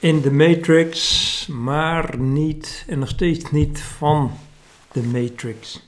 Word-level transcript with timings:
in 0.00 0.20
de 0.20 0.30
Matrix, 0.30 1.46
maar 1.46 2.18
niet 2.18 2.84
en 2.86 2.98
nog 2.98 3.08
steeds 3.08 3.50
niet 3.50 3.80
van 3.80 4.32
de 4.92 5.02
Matrix. 5.02 5.86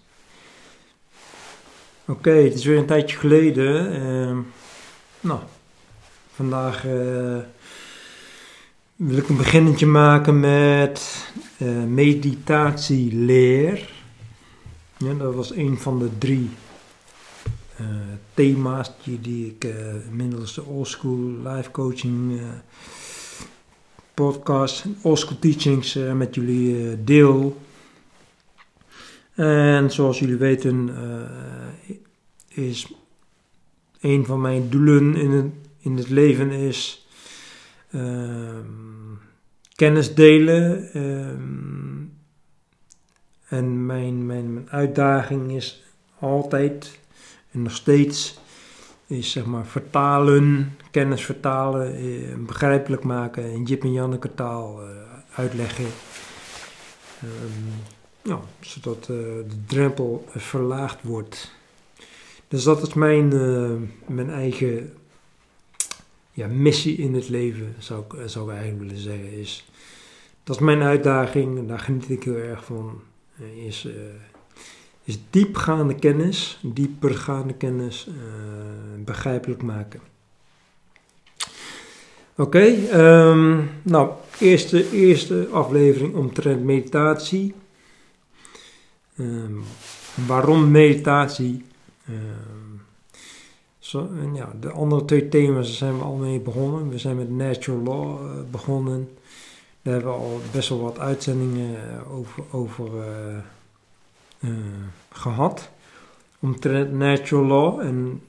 Oké, 2.07 2.31
het 2.31 2.55
is 2.55 2.65
weer 2.65 2.79
een 2.79 2.87
tijdje 2.87 3.17
geleden. 3.17 4.03
Uh, 4.03 4.39
nou, 5.21 5.41
vandaag 6.33 6.85
uh, 6.85 7.39
wil 8.97 9.17
ik 9.17 9.29
een 9.29 9.37
beginnetje 9.37 9.87
maken 9.87 10.41
met 10.41 11.27
uh, 11.59 11.85
meditatieleer. 11.85 13.91
Ja, 14.97 15.15
dat 15.15 15.35
was 15.35 15.55
een 15.55 15.79
van 15.79 15.99
de 15.99 16.19
drie 16.19 16.51
uh, 17.81 17.87
thema's 18.35 18.93
die, 19.21 19.47
ik 19.47 19.67
middels 20.11 20.55
de 20.55 20.65
Old 20.65 20.89
School 20.89 21.19
Life 21.43 21.71
Coaching 21.71 22.41
podcast, 24.21 24.85
School 25.03 25.39
Teachings 25.39 25.95
met 26.15 26.35
jullie 26.35 27.05
deel. 27.05 27.61
En 29.35 29.91
zoals 29.91 30.19
jullie 30.19 30.37
weten 30.37 30.91
is 32.49 32.93
een 34.01 34.27
van 34.27 34.41
mijn 34.41 34.69
doelen 34.69 35.17
in 35.17 35.31
het, 35.31 35.53
in 35.79 35.97
het 35.97 36.09
leven 36.09 36.51
is 36.51 37.07
uh, 37.91 38.59
kennis 39.75 40.15
delen. 40.15 40.91
Uh, 40.97 41.29
en 43.49 43.87
mijn, 43.87 44.27
mijn, 44.27 44.53
mijn 44.53 44.71
uitdaging 44.71 45.53
is 45.53 45.85
altijd 46.19 47.01
en 47.51 47.63
nog 47.63 47.73
steeds 47.73 48.39
is 49.07 49.31
zeg 49.31 49.45
maar 49.45 49.67
vertalen, 49.67 50.77
kennis 50.91 51.25
vertalen, 51.25 51.95
eh, 51.95 52.37
begrijpelijk 52.39 53.05
maken 53.05 53.51
in 53.51 53.63
Jip 53.63 53.83
en 53.83 53.93
Janneke 53.93 54.35
taal 54.35 54.83
uh, 54.83 54.89
uitleggen. 55.35 55.85
Um, 57.25 57.65
ja, 58.23 58.41
zodat 58.61 58.99
uh, 59.01 59.17
de 59.27 59.65
drempel 59.67 60.25
verlaagd 60.29 61.03
wordt. 61.03 61.55
Dus 62.49 62.63
dat 62.63 62.87
is 62.87 62.95
mijn, 62.95 63.29
mijn 64.07 64.31
eigen 64.31 64.93
ja, 66.33 66.47
missie 66.47 66.97
in 66.97 67.15
het 67.15 67.29
leven, 67.29 67.75
zou 67.79 68.05
ik, 68.09 68.29
zou 68.29 68.45
ik 68.45 68.57
eigenlijk 68.57 68.83
willen 68.83 69.03
zeggen. 69.03 69.33
Is, 69.33 69.69
dat 70.45 70.57
is 70.57 70.63
mijn 70.63 70.83
uitdaging, 70.83 71.59
en 71.59 71.67
daar 71.67 71.79
geniet 71.79 72.11
ik 72.11 72.25
heel 72.25 72.37
erg 72.37 72.65
van. 72.65 73.01
Is, 73.67 73.85
uh, 73.85 73.93
is 75.05 75.19
diepgaande 75.31 75.95
kennis, 75.95 76.59
diepergaande 76.63 77.55
kennis 77.55 78.09
begrijpelijk 79.05 79.63
maken. 79.63 80.01
Oké, 82.41 82.65
um, 82.95 83.71
nou, 83.83 84.11
eerste, 84.39 84.91
eerste 84.91 85.49
aflevering 85.51 86.15
omtrent 86.15 86.65
meditatie. 86.65 87.55
Um, 89.19 89.63
waarom 90.27 90.71
meditatie? 90.71 91.65
Ehm, 92.07 92.81
zo, 93.79 94.09
ja, 94.35 94.53
de 94.61 94.71
andere 94.71 95.05
twee 95.05 95.29
thema's 95.29 95.79
zijn 95.79 95.99
we 95.99 96.05
al 96.05 96.15
mee 96.15 96.41
begonnen. 96.41 96.89
We 96.89 96.99
zijn 96.99 97.17
met 97.17 97.31
Natural 97.31 97.81
Law 97.83 98.23
uh, 98.23 98.31
begonnen. 98.51 99.09
Daar 99.83 99.95
hebben 99.95 100.13
we 100.13 100.19
al 100.19 100.41
best 100.53 100.69
wel 100.69 100.81
wat 100.81 100.99
uitzendingen 100.99 101.71
uh, 101.71 102.17
over, 102.17 102.43
over 102.51 102.89
uh, 104.41 104.51
gehad. 105.13 105.71
Omtrent 106.39 106.93
Natural 106.93 107.45
Law. 107.45 107.81
En 107.81 108.23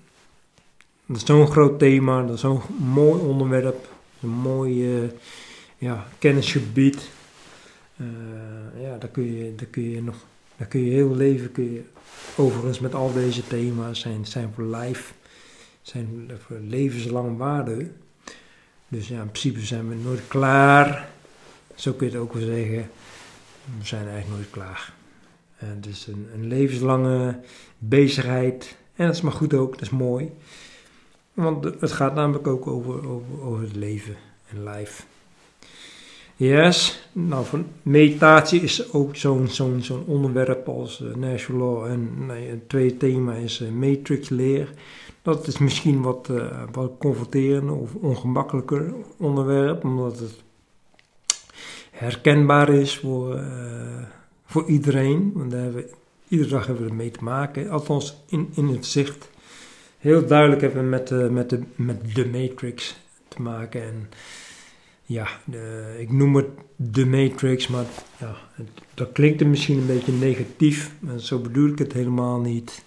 dat 1.05 1.17
is 1.17 1.25
zo'n 1.25 1.51
groot 1.51 1.79
thema, 1.79 2.21
dat 2.21 2.35
is 2.35 2.41
zo'n 2.41 2.61
mooi 2.77 3.21
onderwerp. 3.21 3.90
Een 4.21 4.29
mooi 4.29 5.09
ja, 5.77 6.07
kennisgebied. 6.19 7.09
ja, 8.79 8.97
daar 8.97 9.09
kun, 9.09 9.35
je, 9.35 9.55
daar 9.55 9.67
kun 9.67 9.89
je 9.89 10.01
nog 10.01 10.15
daar 10.57 10.67
kun 10.67 10.85
je 10.85 10.91
heel 10.91 11.15
leven 11.15 11.51
kun 11.51 11.73
je 11.73 11.83
Overigens 12.35 12.79
met 12.79 12.95
al 12.95 13.13
deze 13.13 13.47
thema's 13.47 13.99
zijn, 13.99 14.25
zijn 14.25 14.51
voor 14.55 14.63
life, 14.63 15.13
zijn 15.81 16.31
voor 16.47 16.57
levenslang 16.59 17.37
waarde. 17.37 17.87
Dus 18.87 19.07
ja, 19.07 19.21
in 19.21 19.29
principe 19.29 19.59
zijn 19.59 19.89
we 19.89 19.95
nooit 19.95 20.27
klaar. 20.27 21.09
Zo 21.75 21.93
kun 21.93 22.07
je 22.07 22.13
het 22.13 22.21
ook 22.21 22.33
wel 22.33 22.45
zeggen. 22.45 22.89
We 23.79 23.85
zijn 23.85 24.07
eigenlijk 24.07 24.35
nooit 24.35 24.49
klaar. 24.49 24.93
En 25.57 25.67
het 25.67 25.85
is 25.85 26.07
een, 26.07 26.27
een 26.33 26.47
levenslange 26.47 27.39
bezigheid. 27.77 28.77
En 28.95 29.05
dat 29.05 29.15
is 29.15 29.21
maar 29.21 29.31
goed 29.31 29.53
ook, 29.53 29.71
dat 29.71 29.81
is 29.81 29.89
mooi. 29.89 30.31
Want 31.33 31.63
het 31.63 31.91
gaat 31.91 32.15
namelijk 32.15 32.47
ook 32.47 32.67
over, 32.67 33.07
over, 33.09 33.41
over 33.41 33.61
het 33.61 33.75
leven 33.75 34.15
en 34.49 34.63
life. 34.63 35.03
Yes, 36.35 37.09
nou 37.11 37.45
van 37.45 37.65
meditatie 37.81 38.61
is 38.61 38.93
ook 38.93 39.15
zo'n 39.15 39.47
zo'n 39.47 39.81
zo'n 39.81 40.03
onderwerp 40.05 40.67
als 40.67 41.03
uh, 41.17 41.47
Law 41.47 41.85
en 41.85 42.25
nee, 42.25 42.49
het 42.49 42.69
tweede 42.69 42.97
thema 42.97 43.33
is 43.33 43.61
uh, 43.61 43.69
matrix 43.69 44.29
leer. 44.29 44.73
Dat 45.21 45.47
is 45.47 45.57
misschien 45.57 46.01
wat, 46.01 46.27
uh, 46.31 46.63
wat 46.71 46.91
confronterender 46.97 47.75
of 47.75 47.95
ongemakkelijker 47.95 48.93
onderwerp, 49.17 49.83
omdat 49.83 50.19
het 50.19 50.35
herkenbaar 51.91 52.69
is 52.69 52.97
voor, 52.97 53.43
voor 54.45 54.65
iedereen. 54.65 55.31
Want 55.35 55.51
daar 55.51 55.61
hebben 55.61 55.85
iedere 56.27 56.49
dag 56.49 56.65
hebben 56.65 56.83
we 56.83 56.89
ermee 56.89 57.11
te 57.11 57.23
maken, 57.23 57.69
althans 57.69 58.23
in, 58.27 58.49
in 58.55 58.67
het 58.67 58.85
zicht. 58.85 59.29
Heel 60.01 60.25
duidelijk 60.25 60.61
hebben 60.61 60.89
met, 60.89 61.31
met, 61.31 61.49
de, 61.49 61.59
met 61.75 62.15
de 62.15 62.27
matrix 62.27 62.99
te 63.27 63.41
maken 63.41 63.83
en 63.83 64.09
ja, 65.11 65.27
de, 65.45 65.95
ik 65.99 66.11
noem 66.11 66.35
het 66.35 66.47
de 66.75 67.05
Matrix, 67.05 67.67
maar 67.67 67.85
ja, 68.17 68.35
dat 68.93 69.11
klinkt 69.11 69.41
er 69.41 69.47
misschien 69.47 69.77
een 69.77 69.87
beetje 69.87 70.11
negatief. 70.11 70.91
Maar 70.99 71.19
zo 71.19 71.39
bedoel 71.39 71.69
ik 71.69 71.77
het 71.77 71.93
helemaal 71.93 72.39
niet. 72.39 72.83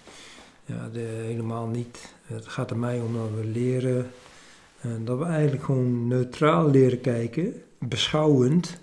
Ja, 0.65 0.89
de, 0.93 0.99
helemaal 0.99 1.67
niet. 1.67 2.13
Het 2.25 2.47
gaat 2.47 2.69
er 2.69 2.77
mij 2.77 2.99
om 2.99 3.13
dat 3.13 3.29
we 3.35 3.45
leren, 3.45 4.11
en 4.81 5.05
dat 5.05 5.17
we 5.17 5.25
eigenlijk 5.25 5.63
gewoon 5.63 6.07
neutraal 6.07 6.69
leren 6.69 7.01
kijken, 7.01 7.53
beschouwend. 7.79 8.79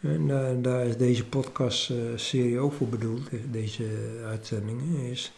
En 0.00 0.26
daar, 0.26 0.62
daar 0.62 0.86
is 0.86 0.96
deze 0.96 1.24
podcast-serie 1.24 2.58
ook 2.58 2.72
voor 2.72 2.88
bedoeld, 2.88 3.28
deze 3.50 3.84
uitzendingen. 4.26 5.10
Is 5.10 5.32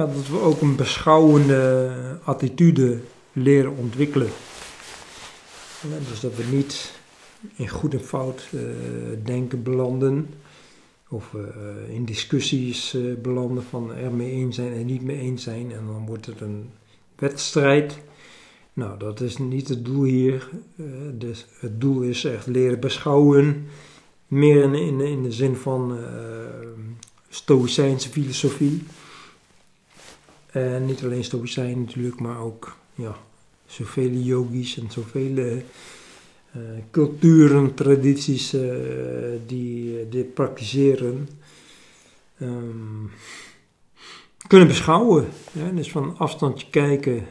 dat 0.00 0.28
we 0.28 0.40
ook 0.40 0.60
een 0.60 0.76
beschouwende 0.76 1.90
attitude 2.24 2.98
leren 3.32 3.76
ontwikkelen 3.76 4.28
dus 6.08 6.20
dat 6.20 6.34
we 6.34 6.44
niet 6.56 6.92
in 7.54 7.68
goed 7.68 7.94
en 7.94 8.00
fout 8.00 8.48
uh, 8.54 8.60
denken 9.24 9.62
belanden. 9.62 10.28
Of 11.08 11.32
uh, 11.32 11.94
in 11.94 12.04
discussies 12.04 12.94
uh, 12.94 13.14
belanden 13.22 13.62
van 13.62 13.94
er 13.94 14.12
mee 14.12 14.30
eens 14.30 14.56
zijn 14.56 14.72
en 14.72 14.86
niet 14.86 15.02
mee 15.02 15.18
eens 15.18 15.42
zijn. 15.42 15.72
En 15.72 15.86
dan 15.86 16.06
wordt 16.06 16.26
het 16.26 16.40
een 16.40 16.70
wedstrijd. 17.16 17.98
Nou, 18.72 18.98
dat 18.98 19.20
is 19.20 19.36
niet 19.36 19.68
het 19.68 19.84
doel 19.84 20.04
hier. 20.04 20.48
dus 21.12 21.46
het 21.58 21.80
doel 21.80 22.02
is 22.02 22.24
echt 22.24 22.46
leren 22.46 22.80
beschouwen. 22.80 23.66
Meer 24.26 24.62
in, 24.62 24.74
in, 24.74 25.00
in 25.00 25.22
de 25.22 25.32
zin 25.32 25.56
van 25.56 25.98
stoïcijnse 27.28 28.08
filosofie. 28.08 28.82
En 30.56 30.84
niet 30.84 31.04
alleen 31.04 31.24
stoïcijn 31.24 31.80
natuurlijk, 31.80 32.20
maar 32.20 32.38
ook 32.40 32.76
ja, 32.94 33.16
zoveel 33.66 34.10
yogis 34.10 34.78
en 34.78 34.90
zoveel 34.90 35.36
uh, 35.36 35.62
culturen, 36.90 37.74
tradities 37.74 38.56
die 39.46 40.08
dit 40.08 40.34
praktiseren, 40.34 41.28
um, 42.40 43.10
kunnen 44.46 44.68
beschouwen. 44.68 45.28
Dus 45.74 45.90
van 45.90 46.18
afstandje 46.18 46.66
kijken, 46.70 47.26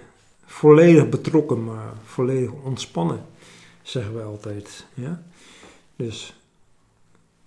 volledig 0.46 1.09
betrokken, 1.09 1.64
maar 1.64 1.94
volledig 2.03 2.52
ontspannen, 2.64 3.25
zeggen 3.81 4.16
we 4.16 4.22
altijd. 4.22 4.85
Ja? 4.94 5.23
Dus 5.96 6.34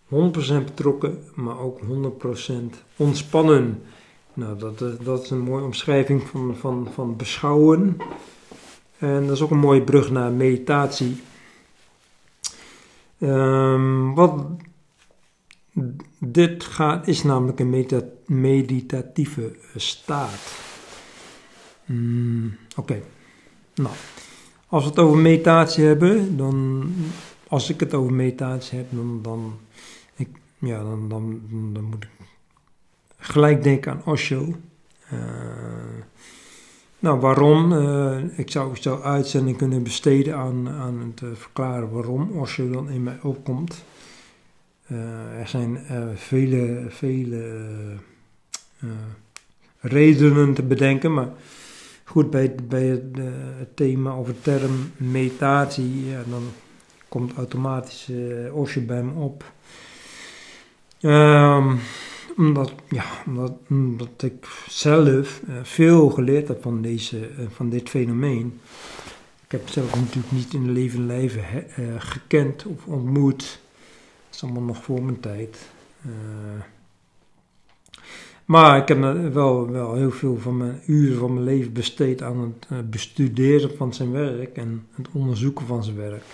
100% 0.04 0.08
betrokken, 0.64 1.24
maar 1.34 1.58
ook 1.58 1.80
100% 1.80 1.84
ontspannen. 2.96 3.82
Nou, 4.38 4.58
dat, 4.58 4.78
dat 5.04 5.22
is 5.22 5.30
een 5.30 5.40
mooie 5.40 5.64
omschrijving 5.64 6.22
van, 6.22 6.56
van, 6.56 6.88
van 6.92 7.16
beschouwen. 7.16 7.96
En 8.98 9.26
dat 9.26 9.36
is 9.36 9.42
ook 9.42 9.50
een 9.50 9.58
mooie 9.58 9.82
brug 9.82 10.10
naar 10.10 10.32
meditatie. 10.32 11.22
Um, 13.18 14.14
wat 14.14 14.46
dit 16.18 16.64
gaat, 16.64 17.08
is 17.08 17.22
namelijk 17.22 17.60
een 17.60 17.86
meditatieve 18.26 19.56
staat. 19.76 20.54
Mm, 21.84 22.56
Oké, 22.76 23.02
nou, 23.74 23.94
als 24.68 24.82
we 24.82 24.90
het 24.90 24.98
over 24.98 25.18
meditatie 25.18 25.84
hebben, 25.84 26.36
dan, 26.36 26.86
als 27.48 27.70
ik 27.70 27.80
het 27.80 27.94
over 27.94 28.12
meditatie 28.12 28.78
heb, 28.78 28.86
dan, 28.90 29.22
dan, 29.22 29.58
ik, 30.14 30.28
ja, 30.58 30.82
dan, 30.82 31.08
dan, 31.08 31.40
dan 31.72 31.84
moet 31.84 32.04
ik 32.04 32.10
gelijk 33.28 33.62
denken 33.62 33.92
aan 33.92 34.02
Osho. 34.04 34.54
Uh, 35.12 35.20
nou, 36.98 37.20
waarom? 37.20 37.72
Uh, 37.72 38.38
ik 38.38 38.50
zou, 38.50 38.76
zou 38.76 39.02
uitzending 39.02 39.56
kunnen 39.56 39.82
besteden 39.82 40.36
aan, 40.36 40.68
aan 40.68 41.00
het 41.00 41.20
uh, 41.20 41.28
verklaren 41.34 41.90
waarom 41.90 42.30
Osho 42.30 42.70
dan 42.70 42.90
in 42.90 43.02
mij 43.02 43.18
opkomt. 43.22 43.84
Er 45.38 45.48
zijn 45.48 45.78
vele, 46.14 46.86
vele 46.88 47.66
redenen 49.80 50.54
te 50.54 50.62
bedenken, 50.62 51.14
maar 51.14 51.28
goed, 52.04 52.30
bij, 52.30 52.54
bij 52.68 52.86
het, 52.86 53.02
thema 53.74 54.16
of 54.16 54.28
term 54.40 54.92
meditatie, 54.96 56.04
dan 56.30 56.42
komt 57.08 57.36
automatisch 57.36 58.10
Osho 58.52 58.80
bij 58.80 59.02
me 59.02 59.12
op. 59.12 59.44
Um, 61.00 61.80
omdat, 62.38 62.72
ja, 62.88 63.04
omdat, 63.68 64.22
ik 64.22 64.46
zelf 64.68 65.40
uh, 65.48 65.54
veel 65.62 66.10
geleerd 66.10 66.48
heb 66.48 66.62
van, 66.62 66.82
deze, 66.82 67.30
uh, 67.30 67.46
van 67.48 67.68
dit 67.68 67.88
fenomeen. 67.88 68.60
Ik 69.44 69.50
heb 69.50 69.60
het 69.64 69.72
zelf 69.72 69.94
natuurlijk 69.94 70.32
niet 70.32 70.54
in 70.54 70.72
leven 70.72 71.06
leven 71.06 71.44
uh, 71.78 71.86
gekend 71.98 72.64
of 72.64 72.86
ontmoet. 72.86 73.60
Dat 74.26 74.34
is 74.34 74.42
allemaal 74.42 74.62
nog 74.62 74.82
voor 74.82 75.02
mijn 75.02 75.20
tijd. 75.20 75.68
maar 78.44 78.78
ik 78.78 78.88
heb 78.88 78.98
wel, 79.32 79.70
wel 79.70 79.94
heel 79.94 80.10
veel 80.10 80.38
van 80.38 80.56
mijn 80.56 80.80
uren 80.86 81.18
van 81.18 81.32
mijn 81.32 81.44
leven 81.44 81.72
besteed 81.72 82.22
aan 82.22 82.54
het 82.68 82.90
bestuderen 82.90 83.76
van 83.76 83.94
zijn 83.94 84.10
werk 84.10 84.56
en 84.56 84.86
het 84.94 85.08
onderzoeken 85.12 85.66
van 85.66 85.84
zijn 85.84 85.96
werk. 85.96 86.24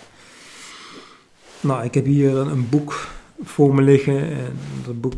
Nou, 1.61 1.83
ik 1.83 1.93
heb 1.93 2.05
hier 2.05 2.35
een 2.35 2.69
boek 2.69 3.07
voor 3.43 3.75
me 3.75 3.81
liggen 3.81 4.29
en 4.29 4.57
dat 4.85 5.01
boek 5.01 5.13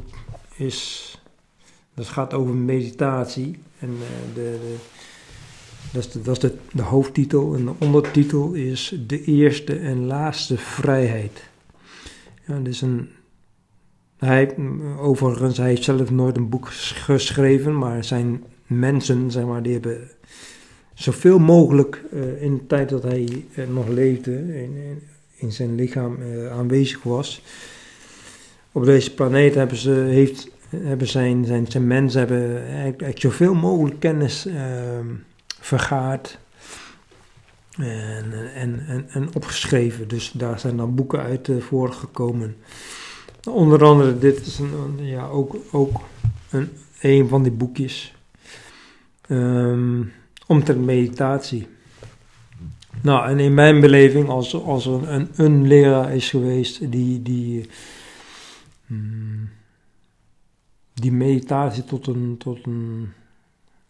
is, 0.58 1.12
dat 1.94 2.08
gaat 2.08 2.34
over 2.34 2.54
meditatie. 2.54 3.60
En 3.80 3.90
uh, 3.90 4.34
de, 4.34 4.42
de, 4.62 4.76
dat 5.92 6.06
is, 6.06 6.12
de, 6.12 6.22
dat 6.22 6.44
is 6.44 6.52
de, 6.72 6.82
hoofdtitel. 6.82 7.56
En 7.56 7.66
de 7.66 7.74
ondertitel 7.78 8.54
is 8.54 8.96
De 9.08 9.24
eerste 9.24 9.76
en 9.76 10.06
laatste 10.06 10.58
vrijheid. 10.58 11.44
Ja, 12.48 12.60
dus 12.60 12.82
een, 12.82 13.10
hij, 14.18 14.56
overigens, 15.00 15.58
hij 15.58 15.68
heeft 15.68 15.84
zelf 15.84 16.12
nooit 16.12 16.38
een 16.38 16.50
boek 16.50 16.68
geschreven, 16.94 17.78
maar 17.78 18.04
zijn 18.04 18.44
mensen, 18.68 19.32
zeg 19.32 19.46
maar, 19.46 19.64
die 19.64 19.74
hebben 19.74 20.10
zoveel 20.94 21.40
mogelijk 21.40 22.04
uh, 22.14 22.42
in 22.42 22.58
de 22.58 22.68
tijd 22.68 22.90
dat 22.90 23.04
hij 23.04 23.46
uh, 23.56 23.68
nog 23.68 23.88
leefde, 23.88 24.62
in, 24.62 25.02
in 25.36 25.52
zijn 25.52 25.76
lichaam 25.76 26.18
aanwezig 26.52 27.04
was, 27.04 27.42
op 28.78 28.86
deze 28.86 29.14
planeet 29.14 29.56
hebben 29.56 29.78
ze, 29.78 29.92
heeft, 29.92 30.48
hebben 30.70 31.08
zijn, 31.08 31.46
zijn, 31.68 31.88
mensen 31.88 32.20
hebben 32.20 32.68
eigenlijk 32.68 33.20
zoveel 33.20 33.54
mogelijk 33.54 34.00
kennis 34.00 34.48
uh, 34.48 34.56
vergaard 35.60 36.40
en, 37.78 38.54
en, 38.56 38.86
en, 38.88 39.06
en, 39.10 39.30
opgeschreven. 39.34 40.08
Dus 40.08 40.32
daar 40.32 40.60
zijn 40.60 40.78
dan 40.78 40.96
boeken 40.96 41.20
uit 41.20 41.48
uh, 41.48 41.62
voortgekomen. 41.62 42.56
Onder 43.50 43.84
andere, 43.84 44.18
dit 44.18 44.46
is 44.46 44.60
een, 44.60 45.06
ja, 45.06 45.28
ook, 45.28 45.56
ook 45.72 46.02
een, 46.50 46.70
een 47.02 47.28
van 47.28 47.44
die 47.44 47.52
boekjes. 47.52 48.16
Um, 49.30 50.12
omtrent 50.48 50.86
meditatie. 50.86 51.68
Nou, 53.02 53.30
en 53.30 53.40
in 53.40 53.54
mijn 53.54 53.80
beleving, 53.80 54.30
als, 54.30 54.64
als 54.64 54.86
er 54.86 55.10
een, 55.10 55.30
een 55.36 55.68
leraar 55.68 56.16
is 56.16 56.30
geweest 56.30 56.92
die, 56.92 57.22
die 57.22 57.70
Hmm. 58.88 59.50
die 60.94 61.12
meditatie 61.12 61.84
tot 61.84 62.08
een, 62.08 62.36
tot 62.38 62.66
een, 62.66 63.10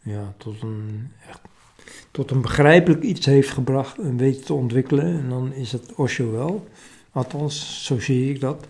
ja, 0.01 0.33
tot 0.37 0.61
een, 0.61 1.11
echt, 1.27 1.41
tot 2.11 2.31
een 2.31 2.41
begrijpelijk 2.41 3.03
iets 3.03 3.25
heeft 3.25 3.49
gebracht 3.49 3.97
en 3.97 4.17
weet 4.17 4.45
te 4.45 4.53
ontwikkelen. 4.53 5.05
En 5.05 5.29
dan 5.29 5.53
is 5.53 5.71
het 5.71 5.93
Osho 5.95 6.31
wel. 6.31 6.67
Althans, 7.11 7.85
zo 7.85 7.99
zie 7.99 8.33
ik 8.33 8.39
dat. 8.39 8.67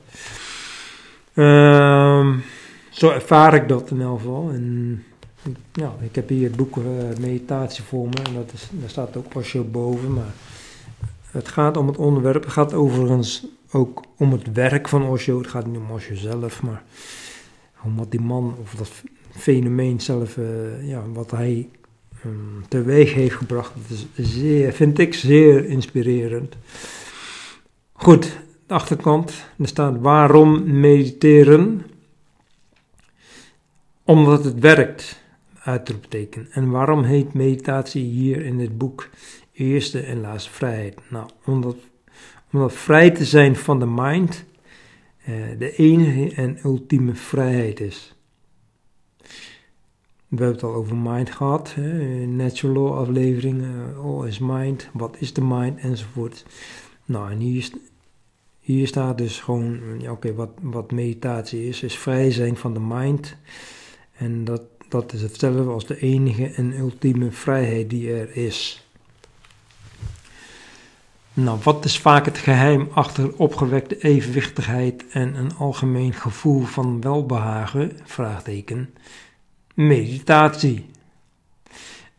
Um, 1.33 2.43
zo 2.89 3.09
ervaar 3.09 3.53
ik 3.53 3.67
dat 3.67 3.91
in 3.91 4.01
elk 4.01 4.19
geval. 4.19 4.49
En 4.49 5.03
ja, 5.73 5.95
ik 5.99 6.15
heb 6.15 6.29
hier 6.29 6.47
het 6.47 6.55
boek 6.55 6.77
uh, 6.77 6.83
Meditatie 7.19 7.83
voor 7.83 8.07
me. 8.07 8.21
En 8.23 8.33
dat 8.33 8.53
is, 8.53 8.67
daar 8.71 8.89
staat 8.89 9.17
ook 9.17 9.35
Osho 9.35 9.63
boven. 9.63 10.13
Maar 10.13 10.33
het 11.31 11.47
gaat 11.47 11.77
om 11.77 11.87
het 11.87 11.97
onderwerp. 11.97 12.43
Het 12.43 12.53
gaat 12.53 12.73
overigens 12.73 13.45
ook 13.71 14.03
om 14.17 14.31
het 14.31 14.51
werk 14.53 14.87
van 14.87 15.03
Osho. 15.03 15.37
Het 15.37 15.47
gaat 15.47 15.65
niet 15.65 15.77
om 15.77 15.91
Osho 15.91 16.15
zelf, 16.15 16.61
maar 16.63 16.83
om 17.83 17.95
wat 17.95 18.11
die 18.11 18.21
man 18.21 18.55
of 18.61 18.75
dat 18.75 18.91
fenomeen 19.29 19.99
zelf, 19.99 20.37
uh, 20.37 20.87
ja, 20.87 21.03
wat 21.13 21.31
hij 21.31 21.69
um, 22.25 22.65
teweeg 22.67 23.13
heeft 23.13 23.35
gebracht. 23.35 23.73
Dat 23.73 23.97
is 24.15 24.31
zeer, 24.31 24.73
vind 24.73 24.99
ik 24.99 25.13
zeer 25.13 25.65
inspirerend. 25.65 26.55
Goed, 27.93 28.39
de 28.67 28.73
achterkant. 28.73 29.45
Er 29.57 29.67
staat 29.67 29.99
waarom 29.99 30.79
mediteren? 30.79 31.85
Omdat 34.03 34.43
het 34.43 34.59
werkt, 34.59 35.21
uitroepteken. 35.59 36.47
En 36.51 36.69
waarom 36.69 37.03
heet 37.03 37.33
meditatie 37.33 38.03
hier 38.03 38.45
in 38.45 38.57
dit 38.57 38.77
boek 38.77 39.09
eerste 39.51 39.99
en 39.99 40.21
laatste 40.21 40.49
vrijheid? 40.49 40.99
Nou, 41.09 41.29
omdat 41.45 41.75
omdat 42.51 42.73
vrij 42.73 43.11
te 43.11 43.25
zijn 43.25 43.55
van 43.55 43.79
de 43.79 43.85
mind 43.85 44.45
uh, 45.29 45.35
de 45.57 45.75
enige 45.75 46.35
en 46.35 46.59
ultieme 46.63 47.15
vrijheid 47.15 47.79
is. 47.79 48.15
We 50.27 50.43
hebben 50.43 50.55
het 50.55 50.63
al 50.63 50.73
over 50.73 50.95
mind 50.95 51.31
gehad, 51.31 51.73
hè, 51.73 52.25
natural 52.25 52.73
law 52.73 52.97
aflevering, 52.97 53.61
uh, 53.61 54.05
all 54.05 54.27
is 54.27 54.39
mind, 54.39 54.89
wat 54.93 55.15
is 55.19 55.33
de 55.33 55.41
mind 55.41 55.79
enzovoort. 55.79 56.45
Nou, 57.05 57.31
en 57.31 57.37
hier, 57.37 57.69
hier 58.59 58.87
staat 58.87 59.17
dus 59.17 59.39
gewoon, 59.39 59.79
ja, 59.99 60.11
oké, 60.11 60.33
wat, 60.33 60.49
wat 60.61 60.91
meditatie 60.91 61.67
is, 61.67 61.83
is 61.83 61.97
vrij 61.97 62.31
zijn 62.31 62.57
van 62.57 62.73
de 62.73 62.79
mind. 62.79 63.35
En 64.17 64.43
dat, 64.43 64.61
dat 64.89 65.13
is 65.13 65.21
hetzelfde 65.21 65.63
als 65.63 65.85
de 65.85 65.99
enige 65.99 66.45
en 66.47 66.77
ultieme 66.77 67.31
vrijheid 67.31 67.89
die 67.89 68.13
er 68.13 68.35
is. 68.35 68.86
Nou, 71.39 71.59
wat 71.63 71.85
is 71.85 71.99
vaak 71.99 72.25
het 72.25 72.37
geheim 72.37 72.89
achter 72.93 73.33
opgewekte 73.35 73.97
evenwichtigheid 73.97 75.05
en 75.09 75.35
een 75.35 75.55
algemeen 75.55 76.13
gevoel 76.13 76.61
van 76.61 77.01
welbehagen? 77.01 77.99
Vraagteken. 78.03 78.93
Meditatie. 79.73 80.85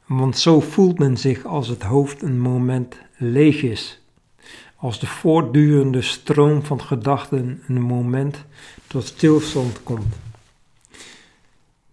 Want 0.06 0.38
zo 0.38 0.60
voelt 0.60 0.98
men 0.98 1.16
zich 1.16 1.44
als 1.44 1.68
het 1.68 1.82
hoofd 1.82 2.22
een 2.22 2.40
moment 2.40 2.96
leeg 3.16 3.62
is. 3.62 4.00
Als 4.76 5.00
de 5.00 5.06
voortdurende 5.06 6.02
stroom 6.02 6.64
van 6.64 6.80
gedachten 6.80 7.62
een 7.66 7.82
moment 7.82 8.44
tot 8.86 9.04
stilstand 9.06 9.82
komt. 9.82 10.27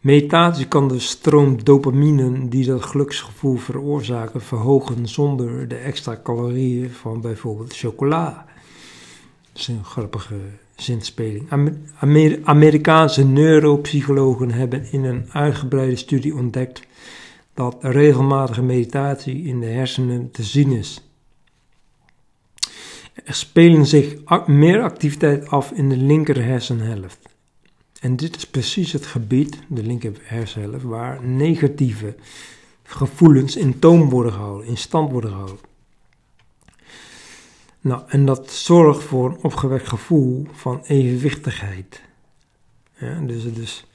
Meditatie 0.05 0.67
kan 0.67 0.87
de 0.87 0.99
stroom 0.99 1.63
dopamine 1.63 2.47
die 2.47 2.65
dat 2.65 2.83
geluksgevoel 2.83 3.57
veroorzaken 3.57 4.41
verhogen 4.41 5.07
zonder 5.07 5.67
de 5.67 5.75
extra 5.75 6.19
calorieën 6.23 6.89
van 6.89 7.21
bijvoorbeeld 7.21 7.75
chocola. 7.75 8.45
Dat 9.51 9.61
is 9.61 9.67
een 9.67 9.83
grappige 9.83 10.35
zinspeling. 10.75 11.51
Amer 11.99 12.39
Amerikaanse 12.43 13.25
neuropsychologen 13.25 14.51
hebben 14.51 14.91
in 14.91 15.03
een 15.03 15.25
uitgebreide 15.31 15.95
studie 15.95 16.35
ontdekt 16.35 16.81
dat 17.53 17.77
regelmatige 17.79 18.63
meditatie 18.63 19.43
in 19.43 19.59
de 19.59 19.67
hersenen 19.67 20.31
te 20.31 20.43
zien 20.43 20.71
is. 20.71 21.09
Er 23.23 23.33
spelen 23.33 23.85
zich 23.85 24.15
meer 24.45 24.81
activiteit 24.81 25.49
af 25.49 25.71
in 25.71 25.89
de 25.89 25.97
linker 25.97 26.43
hersenhelft. 26.43 27.34
En 28.05 28.15
dit 28.15 28.35
is 28.35 28.47
precies 28.47 28.91
het 28.91 29.05
gebied, 29.05 29.59
de 29.67 29.83
linker 29.83 30.13
hersenhelft, 30.21 30.83
waar 30.83 31.23
negatieve 31.23 32.15
gevoelens 32.83 33.55
in 33.55 33.79
toom 33.79 34.09
worden 34.09 34.31
gehouden, 34.31 34.67
in 34.67 34.77
stand 34.77 35.11
worden 35.11 35.29
gehouden. 35.29 35.59
Nou, 37.81 38.01
en 38.07 38.25
dat 38.25 38.51
zorgt 38.51 39.03
voor 39.03 39.29
een 39.29 39.43
opgewekt 39.43 39.87
gevoel 39.87 40.47
van 40.51 40.81
evenwichtigheid. 40.83 42.01
Ja, 42.97 43.19
dus, 43.19 43.53
dus 43.53 43.85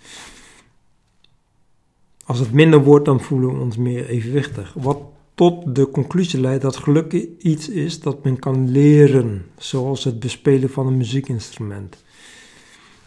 als 2.24 2.38
het 2.38 2.52
minder 2.52 2.82
wordt, 2.84 3.04
dan 3.04 3.20
voelen 3.20 3.54
we 3.54 3.60
ons 3.60 3.76
meer 3.76 4.06
evenwichtig. 4.06 4.72
Wat 4.74 5.02
tot 5.34 5.74
de 5.74 5.90
conclusie 5.90 6.40
leidt 6.40 6.62
dat 6.62 6.76
geluk 6.76 7.12
iets 7.38 7.68
is 7.68 8.00
dat 8.00 8.24
men 8.24 8.38
kan 8.38 8.70
leren, 8.70 9.46
zoals 9.58 10.04
het 10.04 10.20
bespelen 10.20 10.70
van 10.70 10.86
een 10.86 10.96
muziekinstrument. 10.96 12.02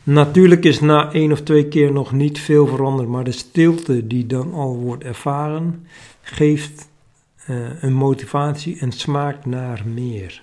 Natuurlijk 0.04 0.66
is 0.66 0.80
na 0.80 1.12
één 1.12 1.32
of 1.32 1.42
twee 1.42 1.68
keer 1.68 1.92
nog 1.92 2.12
niet 2.12 2.40
veel 2.40 2.68
veranderd, 2.68 3.10
maar 3.10 3.24
de 3.24 3.32
stilte 3.32 4.08
die 4.08 4.26
dan 4.26 4.54
al 4.54 4.76
wordt 4.76 5.04
ervaren, 5.04 5.88
geeft 6.22 6.90
uh, 7.50 7.84
een 7.84 7.94
motivatie 7.94 8.80
en 8.80 8.92
smaakt 8.92 9.46
naar 9.46 9.82
meer. 9.86 10.42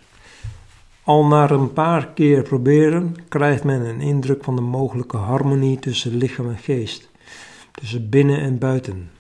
Al 1.02 1.26
na 1.26 1.50
een 1.50 1.72
paar 1.72 2.08
keer 2.08 2.42
proberen 2.42 3.16
krijgt 3.28 3.64
men 3.64 3.80
een 3.80 4.00
indruk 4.00 4.44
van 4.44 4.56
de 4.56 4.62
mogelijke 4.62 5.16
harmonie 5.16 5.78
tussen 5.78 6.16
lichaam 6.16 6.48
en 6.48 6.58
geest, 6.58 7.08
tussen 7.72 8.08
binnen 8.08 8.40
en 8.40 8.58
buiten. 8.58 9.10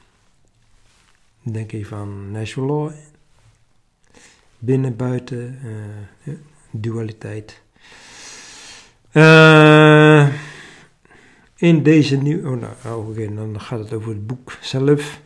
Denk 1.42 1.72
even 1.72 1.96
aan 1.96 2.30
natural 2.30 2.68
law. 2.68 2.90
Binnen, 4.58 4.96
buiten, 4.96 5.58
uh, 6.24 6.34
dualiteit. 6.70 7.62
Uh, 9.12 10.28
in 11.56 11.82
deze 11.82 12.16
nieuwe... 12.16 12.48
Oh, 12.48 12.60
nou, 13.16 13.34
dan 13.34 13.60
gaat 13.60 13.78
het 13.78 13.92
over 13.92 14.08
het 14.08 14.26
boek 14.26 14.58
zelf. 14.60 15.20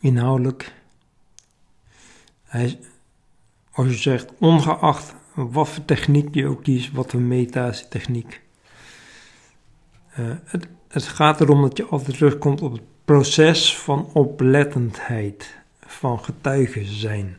Inhoudelijk. 0.00 0.72
Hij, 2.44 2.78
als 3.72 3.86
je 3.86 3.94
zegt, 3.94 4.32
ongeacht 4.38 5.14
wat 5.34 5.68
voor 5.68 5.84
techniek 5.84 6.34
je 6.34 6.46
ook 6.46 6.62
kiest, 6.62 6.92
wat 6.92 7.10
voor 7.10 7.20
meditatietechniek. 7.20 8.40
Uh, 10.18 10.34
het, 10.44 10.68
het 10.88 11.04
gaat 11.04 11.40
erom 11.40 11.62
dat 11.62 11.76
je 11.76 11.84
altijd 11.84 12.16
terugkomt 12.16 12.62
op 12.62 12.72
het 12.72 12.82
proces 13.04 13.76
van 13.76 14.10
oplettendheid, 14.12 15.54
van 15.86 16.24
getuigen 16.24 16.86
zijn. 16.86 17.36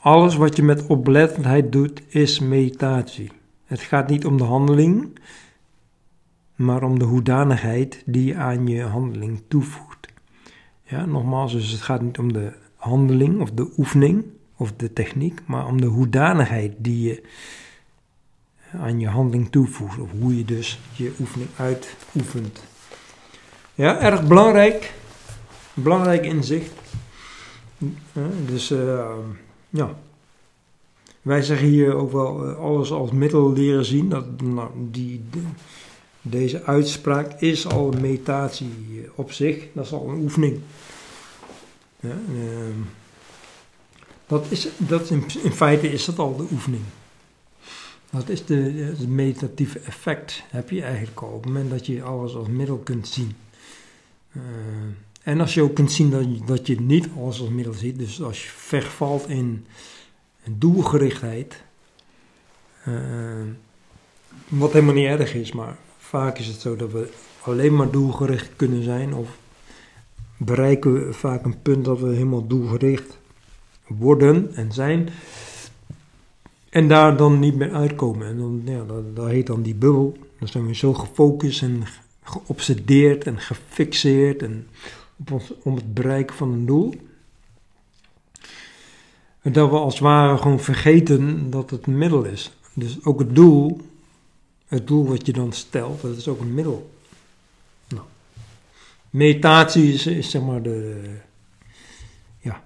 Alles 0.00 0.36
wat 0.36 0.56
je 0.56 0.62
met 0.62 0.86
oplettendheid 0.86 1.72
doet, 1.72 2.02
is 2.08 2.38
meditatie. 2.38 3.30
Het 3.68 3.80
gaat 3.80 4.08
niet 4.08 4.26
om 4.26 4.36
de 4.36 4.44
handeling, 4.44 5.18
maar 6.54 6.82
om 6.82 6.98
de 6.98 7.04
hoedanigheid 7.04 8.02
die 8.06 8.24
je 8.24 8.36
aan 8.36 8.66
je 8.66 8.82
handeling 8.82 9.42
toevoegt. 9.48 10.08
Ja, 10.82 11.04
nogmaals, 11.04 11.52
dus 11.52 11.70
het 11.70 11.80
gaat 11.80 12.02
niet 12.02 12.18
om 12.18 12.32
de 12.32 12.52
handeling 12.76 13.40
of 13.40 13.50
de 13.50 13.72
oefening 13.76 14.24
of 14.56 14.72
de 14.72 14.92
techniek, 14.92 15.40
maar 15.46 15.66
om 15.66 15.80
de 15.80 15.86
hoedanigheid 15.86 16.74
die 16.78 17.08
je 17.08 17.22
aan 18.72 19.00
je 19.00 19.08
handeling 19.08 19.50
toevoegt. 19.50 19.98
Of 19.98 20.10
hoe 20.20 20.36
je 20.36 20.44
dus 20.44 20.80
je 20.92 21.14
oefening 21.20 21.50
uitoefent. 21.56 22.64
Ja, 23.74 24.00
erg 24.00 24.26
belangrijk. 24.26 24.94
Belangrijk 25.74 26.24
inzicht. 26.24 26.72
dus 28.46 28.70
uh, 28.70 29.08
ja. 29.68 29.96
Wij 31.22 31.42
zeggen 31.42 31.68
hier 31.68 31.94
ook 31.94 32.12
wel 32.12 32.46
eh, 32.46 32.58
alles 32.58 32.90
als 32.90 33.10
middel 33.10 33.52
leren 33.52 33.84
zien. 33.84 34.08
Dat, 34.08 34.40
nou, 34.40 34.70
die, 34.90 35.20
deze 36.22 36.64
uitspraak 36.64 37.40
is 37.40 37.66
al 37.66 37.92
een 37.92 38.00
meditatie 38.00 39.08
op 39.14 39.32
zich. 39.32 39.66
Dat 39.72 39.84
is 39.84 39.92
al 39.92 40.08
een 40.08 40.22
oefening. 40.22 40.60
Ja, 42.00 42.18
uh, 42.32 42.74
dat 44.26 44.46
is, 44.48 44.68
dat 44.76 45.10
in, 45.10 45.24
feite 45.52 45.92
is 45.92 46.04
dat 46.04 46.18
al 46.18 46.36
de 46.36 46.46
oefening. 46.52 46.82
Dat 48.10 48.28
is 48.28 48.44
de, 48.44 48.54
het 48.98 49.08
meditatieve 49.08 49.78
effect 49.78 50.42
heb 50.48 50.70
je 50.70 50.82
eigenlijk 50.82 51.20
al 51.20 51.28
op 51.28 51.44
het 51.44 51.52
moment 51.52 51.70
dat 51.70 51.86
je 51.86 52.02
alles 52.02 52.34
als 52.34 52.48
middel 52.48 52.76
kunt 52.76 53.08
zien. 53.08 53.32
Uh, 54.32 54.42
en 55.22 55.40
als 55.40 55.54
je 55.54 55.62
ook 55.62 55.74
kunt 55.74 55.92
zien 55.92 56.10
dat 56.10 56.24
je, 56.24 56.40
dat 56.44 56.66
je 56.66 56.80
niet 56.80 57.08
alles 57.16 57.40
als 57.40 57.48
middel 57.48 57.72
ziet, 57.72 57.98
dus 57.98 58.22
als 58.22 58.42
je 58.42 58.50
vervalt 58.50 59.28
in, 59.28 59.66
doelgerichtheid, 60.58 61.62
uh, 62.88 62.94
wat 64.48 64.72
helemaal 64.72 64.94
niet 64.94 65.06
erg 65.06 65.34
is, 65.34 65.52
maar 65.52 65.76
vaak 65.98 66.38
is 66.38 66.46
het 66.46 66.60
zo 66.60 66.76
dat 66.76 66.92
we 66.92 67.12
alleen 67.40 67.76
maar 67.76 67.90
doelgericht 67.90 68.50
kunnen 68.56 68.82
zijn 68.82 69.14
of 69.14 69.28
bereiken 70.36 70.92
we 70.92 71.12
vaak 71.12 71.44
een 71.44 71.62
punt 71.62 71.84
dat 71.84 72.00
we 72.00 72.08
helemaal 72.08 72.46
doelgericht 72.46 73.18
worden 73.86 74.54
en 74.54 74.72
zijn 74.72 75.08
en 76.68 76.88
daar 76.88 77.16
dan 77.16 77.38
niet 77.38 77.56
meer 77.56 77.72
uitkomen. 77.72 78.26
En 78.26 78.38
dan, 78.38 78.62
ja, 78.64 78.84
dat, 78.84 79.16
dat 79.16 79.28
heet 79.28 79.46
dan 79.46 79.62
die 79.62 79.74
bubbel. 79.74 80.16
Dan 80.38 80.48
zijn 80.48 80.66
we 80.66 80.74
zo 80.74 80.94
gefocust 80.94 81.62
en 81.62 81.82
geobsedeerd 82.22 83.26
en 83.26 83.40
gefixeerd 83.40 84.42
en 84.42 84.66
op 85.16 85.30
ons, 85.32 85.52
om 85.62 85.74
het 85.74 85.94
bereiken 85.94 86.36
van 86.36 86.52
een 86.52 86.66
doel. 86.66 86.94
Dat 89.52 89.70
we 89.70 89.76
als 89.76 89.94
het 89.94 90.02
ware 90.02 90.36
gewoon 90.36 90.60
vergeten 90.60 91.50
dat 91.50 91.70
het 91.70 91.86
een 91.86 91.98
middel 91.98 92.24
is. 92.24 92.50
Dus 92.74 93.04
ook 93.04 93.18
het 93.18 93.34
doel, 93.34 93.80
het 94.66 94.86
doel 94.86 95.06
wat 95.06 95.26
je 95.26 95.32
dan 95.32 95.52
stelt, 95.52 96.00
dat 96.00 96.16
is 96.16 96.28
ook 96.28 96.40
een 96.40 96.54
middel. 96.54 96.90
Nou, 97.88 98.02
meditatie 99.10 99.92
is, 99.92 100.06
is 100.06 100.30
zeg 100.30 100.42
maar 100.42 100.62
de, 100.62 101.02
ja, 102.38 102.62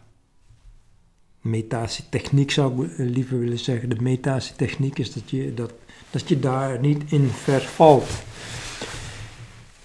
meditatietechniek 1.40 2.50
zou 2.50 2.86
ik 2.86 2.92
liever 2.96 3.38
willen 3.38 3.58
zeggen. 3.58 3.88
De 3.88 3.96
meditatietechniek 4.00 4.98
is 4.98 5.12
dat 5.12 5.30
je, 5.30 5.54
dat, 5.54 5.72
dat 6.10 6.28
je 6.28 6.38
daar 6.38 6.80
niet 6.80 7.02
in 7.12 7.28
vervalt. 7.28 8.10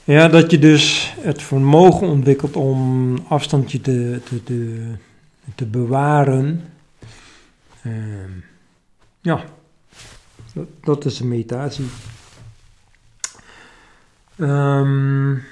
Ja, 0.04 0.28
dat 0.28 0.52
je 0.52 0.60
dus 0.60 1.14
het 1.20 1.42
vermogen 1.42 2.08
ontwikkelt 2.08 2.56
om 2.56 3.18
afstandje 3.28 3.82
te, 3.82 4.20
te, 4.24 4.44
te, 4.44 4.92
te 5.56 5.66
bewaren. 5.66 6.64
Uh, 7.88 8.44
ja, 9.22 9.44
dat, 10.54 10.68
dat, 10.82 11.06
is 11.06 11.20
een 11.20 11.28
meditatie. 11.28 11.86
Um, 14.38 15.44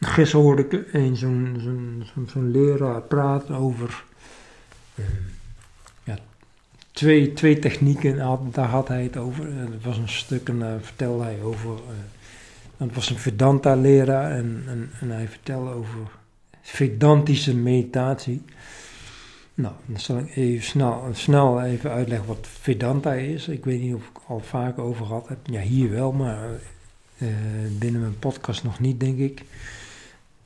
gisteren 0.00 0.44
hoorde 0.44 0.66
ik 0.68 0.94
een 0.94 1.16
zo'n 1.16 1.56
zo'n 1.60 2.04
zo'n 2.14 2.28
zo 2.28 2.42
leraar 2.42 3.02
praten 3.02 3.54
over 3.54 4.04
uh, 4.94 5.04
ja, 6.04 6.18
twee, 6.92 7.32
twee 7.32 7.58
technieken. 7.58 8.16
Daar 8.52 8.68
had 8.68 8.88
hij 8.88 9.02
het 9.02 9.16
over. 9.16 9.46
Het 9.46 9.84
was 9.84 9.96
een 9.96 10.08
stuk 10.08 10.48
en 10.48 10.58
daar 10.58 10.80
vertelde 10.80 11.22
hij 11.22 11.42
over 11.42 11.70
uh, 11.70 11.94
dat 12.78 12.94
was 12.94 13.10
een 13.10 13.18
Vedanta-leraar 13.18 14.30
en, 14.30 14.62
en, 14.66 14.90
en, 15.00 15.10
hij 15.10 15.28
vertelde 15.28 15.70
over 15.70 15.98
Vedantische 16.62 17.56
meditatie. 17.56 18.42
Nou, 19.58 19.74
dan 19.86 20.00
zal 20.00 20.18
ik 20.18 20.36
even 20.36 20.64
snel, 20.64 21.08
snel 21.12 21.62
even 21.62 21.90
uitleggen 21.90 22.26
wat 22.26 22.46
Vedanta 22.60 23.12
is. 23.14 23.48
Ik 23.48 23.64
weet 23.64 23.80
niet 23.80 23.94
of 23.94 24.08
ik 24.08 24.18
al 24.26 24.40
vaker 24.40 24.82
over 24.82 25.06
gehad 25.06 25.28
heb. 25.28 25.38
Ja, 25.42 25.60
hier 25.60 25.90
wel, 25.90 26.12
maar 26.12 26.48
uh, 27.18 27.28
binnen 27.78 28.00
mijn 28.00 28.18
podcast 28.18 28.64
nog 28.64 28.80
niet, 28.80 29.00
denk 29.00 29.18
ik. 29.18 29.42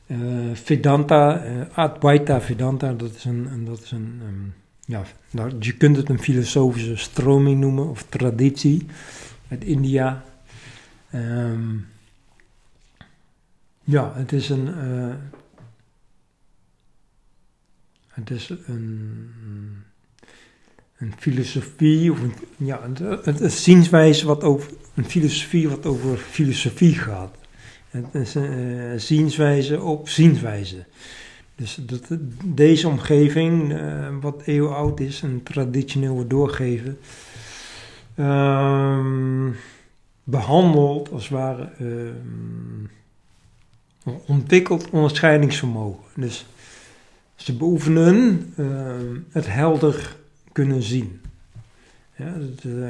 Uh, 0.07 0.55
Vedanta, 0.55 1.45
uh, 1.45 1.63
Advaita 1.73 2.41
Vedanta, 2.41 2.93
dat 2.93 3.15
is 3.15 3.25
een, 3.25 3.65
dat 3.65 3.81
is 3.81 3.91
een 3.91 4.21
um, 4.27 4.55
ja, 4.85 5.03
nou, 5.31 5.53
je 5.59 5.77
kunt 5.77 5.97
het 5.97 6.09
een 6.09 6.23
filosofische 6.23 6.97
stroming 6.97 7.61
noemen 7.61 7.89
of 7.89 8.03
traditie 8.09 8.87
uit 9.49 9.65
India. 9.65 10.25
Um, 11.15 11.87
ja, 13.85 14.13
het 14.15 14.33
is 14.33 14.49
een. 14.49 14.69
Het 18.13 18.31
is 18.31 18.49
een. 18.67 19.33
Een 20.99 21.13
filosofie, 21.19 22.13
of 22.13 22.21
een, 22.21 22.33
ja, 22.57 22.81
een, 23.25 23.51
zienswijze 23.51 24.27
wat 24.27 24.45
over. 24.45 24.73
Een 24.95 25.05
filosofie 25.05 25.69
wat 25.69 25.87
over 25.87 26.17
filosofie 26.17 26.95
gaat. 26.95 27.37
Het 27.91 28.15
is 28.15 28.35
een 28.35 28.53
uh, 28.53 28.93
zienswijze 28.97 29.81
op 29.81 30.09
zienswijze. 30.09 30.85
Dus 31.55 31.75
dat, 31.75 32.19
deze 32.45 32.89
omgeving, 32.89 33.73
uh, 33.73 34.09
wat 34.21 34.43
eeuwenoud 34.45 35.01
is 35.01 35.23
en 35.23 35.43
traditioneel 35.43 36.15
wordt 36.15 36.31
doorgegeven, 36.31 36.99
um, 38.17 39.57
behandelt 40.25 41.11
als 41.11 41.23
het 41.23 41.33
ware. 41.33 41.71
Um, 41.81 42.91
ontwikkeld 44.27 44.91
onderscheidingsvermogen. 44.91 46.05
Dus 46.15 46.47
ze 47.45 47.57
beoefenen 47.57 48.53
uh, 48.57 48.97
het 49.31 49.47
helder 49.47 50.17
kunnen 50.53 50.83
zien. 50.83 51.21
Ja, 52.17 52.25
het, 52.25 52.65
uh, 52.65 52.89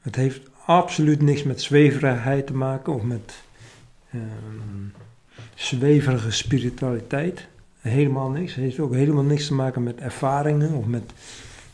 het, 0.00 0.16
heeft 0.16 0.40
absoluut 0.64 1.22
niks 1.22 1.42
met 1.42 1.62
zweverigheid 1.62 2.46
te 2.46 2.54
maken 2.54 2.94
of 2.94 3.02
met 3.02 3.42
uh, 4.10 4.20
zweverige 5.54 6.30
spiritualiteit. 6.30 7.46
Helemaal 7.80 8.30
niks. 8.30 8.54
Het 8.54 8.64
heeft 8.64 8.78
ook 8.78 8.94
helemaal 8.94 9.24
niks 9.24 9.46
te 9.46 9.54
maken 9.54 9.82
met 9.82 10.00
ervaringen 10.00 10.72
of 10.72 10.86
met 10.86 11.12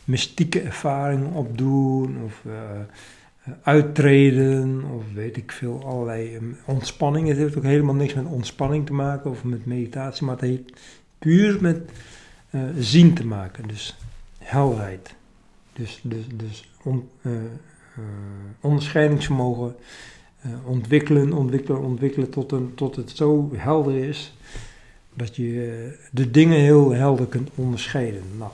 mystieke 0.05 0.61
ervaringen 0.61 1.31
opdoen 1.31 2.23
of 2.23 2.41
eh, 2.45 2.51
eh, 3.43 3.53
uittreden 3.63 4.83
of 4.83 5.03
weet 5.13 5.37
ik 5.37 5.51
veel, 5.51 5.83
allerlei 5.85 6.35
um, 6.35 6.57
ontspanning. 6.65 7.27
Het 7.27 7.37
heeft 7.37 7.57
ook 7.57 7.63
helemaal 7.63 7.95
niks 7.95 8.13
met 8.13 8.25
ontspanning 8.25 8.85
te 8.85 8.93
maken 8.93 9.31
of 9.31 9.43
met 9.43 9.65
meditatie, 9.65 10.25
maar 10.25 10.35
het 10.35 10.43
heeft 10.43 10.79
puur 11.21 11.57
met 11.61 11.77
uh, 12.51 12.61
zien 12.79 13.13
te 13.13 13.25
maken, 13.25 13.67
dus 13.67 13.97
helderheid. 14.37 15.15
Dus, 15.73 15.99
dus, 16.03 16.25
dus 16.33 16.69
on, 16.83 17.09
uh, 17.21 17.33
onderscheidingsvermogen 18.59 19.75
ontwikkelen, 20.65 21.33
ontwikkelen, 21.33 21.81
ontwikkelen 21.81 22.29
tot, 22.29 22.51
een, 22.51 22.71
tot 22.75 22.95
het 22.95 23.09
zo 23.09 23.49
helder 23.55 23.95
is 23.95 24.33
dat 25.13 25.35
je 25.35 25.97
de 26.11 26.31
dingen 26.31 26.59
heel 26.59 26.91
helder 26.91 27.25
kunt 27.25 27.49
onderscheiden. 27.55 28.23
Nou, 28.37 28.51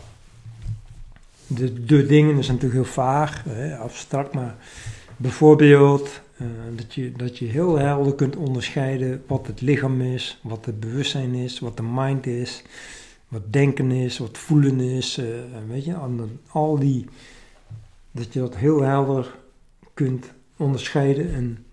de, 1.47 1.85
de 1.85 2.05
dingen 2.05 2.37
is 2.37 2.47
natuurlijk 2.47 2.73
heel 2.73 2.93
vaag, 2.93 3.43
hè, 3.43 3.77
abstract, 3.77 4.33
maar 4.33 4.55
bijvoorbeeld 5.17 6.21
Uh, 6.41 6.47
dat, 6.75 6.93
je, 6.93 7.11
dat 7.11 7.37
je 7.37 7.45
heel 7.45 7.77
helder 7.77 8.15
kunt 8.15 8.35
onderscheiden 8.35 9.23
wat 9.27 9.47
het 9.47 9.61
lichaam 9.61 10.01
is, 10.01 10.39
wat 10.43 10.65
het 10.65 10.79
bewustzijn 10.79 11.33
is, 11.33 11.59
wat 11.59 11.77
de 11.77 11.83
mind 11.83 12.25
is, 12.25 12.63
wat 13.27 13.53
denken 13.53 13.91
is, 13.91 14.17
wat 14.17 14.37
voelen 14.37 14.79
is. 14.79 15.17
Uh, 15.17 15.25
weet 15.67 15.85
je, 15.85 15.95
al 16.51 16.79
die, 16.79 17.05
dat 18.11 18.33
je 18.33 18.39
dat 18.39 18.55
heel 18.55 18.81
helder 18.81 19.35
kunt 19.93 20.31
onderscheiden 20.57 21.33
en 21.33 21.65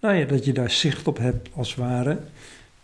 nou 0.00 0.14
ja, 0.14 0.24
dat 0.24 0.44
je 0.44 0.52
daar 0.52 0.70
zicht 0.70 1.08
op 1.08 1.18
hebt 1.18 1.48
als 1.54 1.68
het 1.68 1.78
ware. 1.78 2.18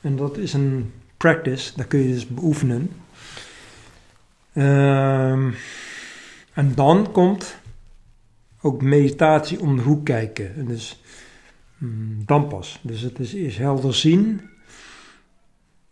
En 0.01 0.17
dat 0.17 0.37
is 0.37 0.53
een 0.53 0.93
practice, 1.17 1.73
dat 1.77 1.87
kun 1.87 2.01
je 2.01 2.13
dus 2.13 2.27
beoefenen. 2.27 2.91
Um, 4.55 5.55
en 6.53 6.75
dan 6.75 7.13
komt 7.13 7.57
ook 8.61 8.83
meditatie 8.83 9.61
om 9.61 9.77
de 9.77 9.83
hoek 9.83 10.05
kijken. 10.05 10.55
En 10.55 10.67
dus 10.67 11.03
dan 12.25 12.49
pas. 12.49 12.79
Dus 12.83 13.01
het 13.01 13.19
is 13.19 13.33
eerst 13.33 13.59
helder 13.59 13.95
zien. 13.95 14.41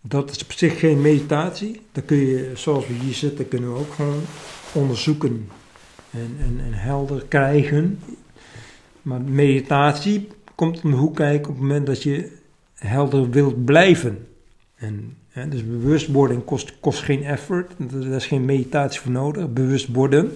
Dat 0.00 0.30
is 0.30 0.42
op 0.42 0.52
zich 0.52 0.78
geen 0.78 1.00
meditatie. 1.00 1.80
Dat 1.92 2.04
kun 2.04 2.16
je, 2.16 2.50
zoals 2.54 2.86
we 2.86 2.92
hier 2.92 3.14
zitten, 3.14 3.48
kunnen 3.48 3.72
we 3.72 3.78
ook 3.78 3.92
gewoon 3.92 4.22
onderzoeken 4.72 5.48
en, 6.10 6.36
en, 6.40 6.60
en 6.64 6.72
helder 6.72 7.24
krijgen. 7.28 7.98
Maar 9.02 9.20
meditatie 9.20 10.28
komt 10.54 10.80
om 10.82 10.90
de 10.90 10.96
hoek 10.96 11.16
kijken 11.16 11.48
op 11.48 11.54
het 11.54 11.62
moment 11.62 11.86
dat 11.86 12.02
je 12.02 12.32
helder 12.74 13.30
wilt 13.30 13.64
blijven. 13.64 14.26
En, 14.74 15.16
hè, 15.28 15.48
dus 15.48 15.66
bewustwording 15.66 16.44
kost, 16.44 16.80
kost 16.80 17.02
geen 17.02 17.24
effort, 17.24 17.72
er 17.92 18.14
is 18.14 18.26
geen 18.26 18.44
meditatie 18.44 19.00
voor 19.00 19.12
nodig, 19.12 19.52
bewust 19.52 19.88
worden. 19.88 20.32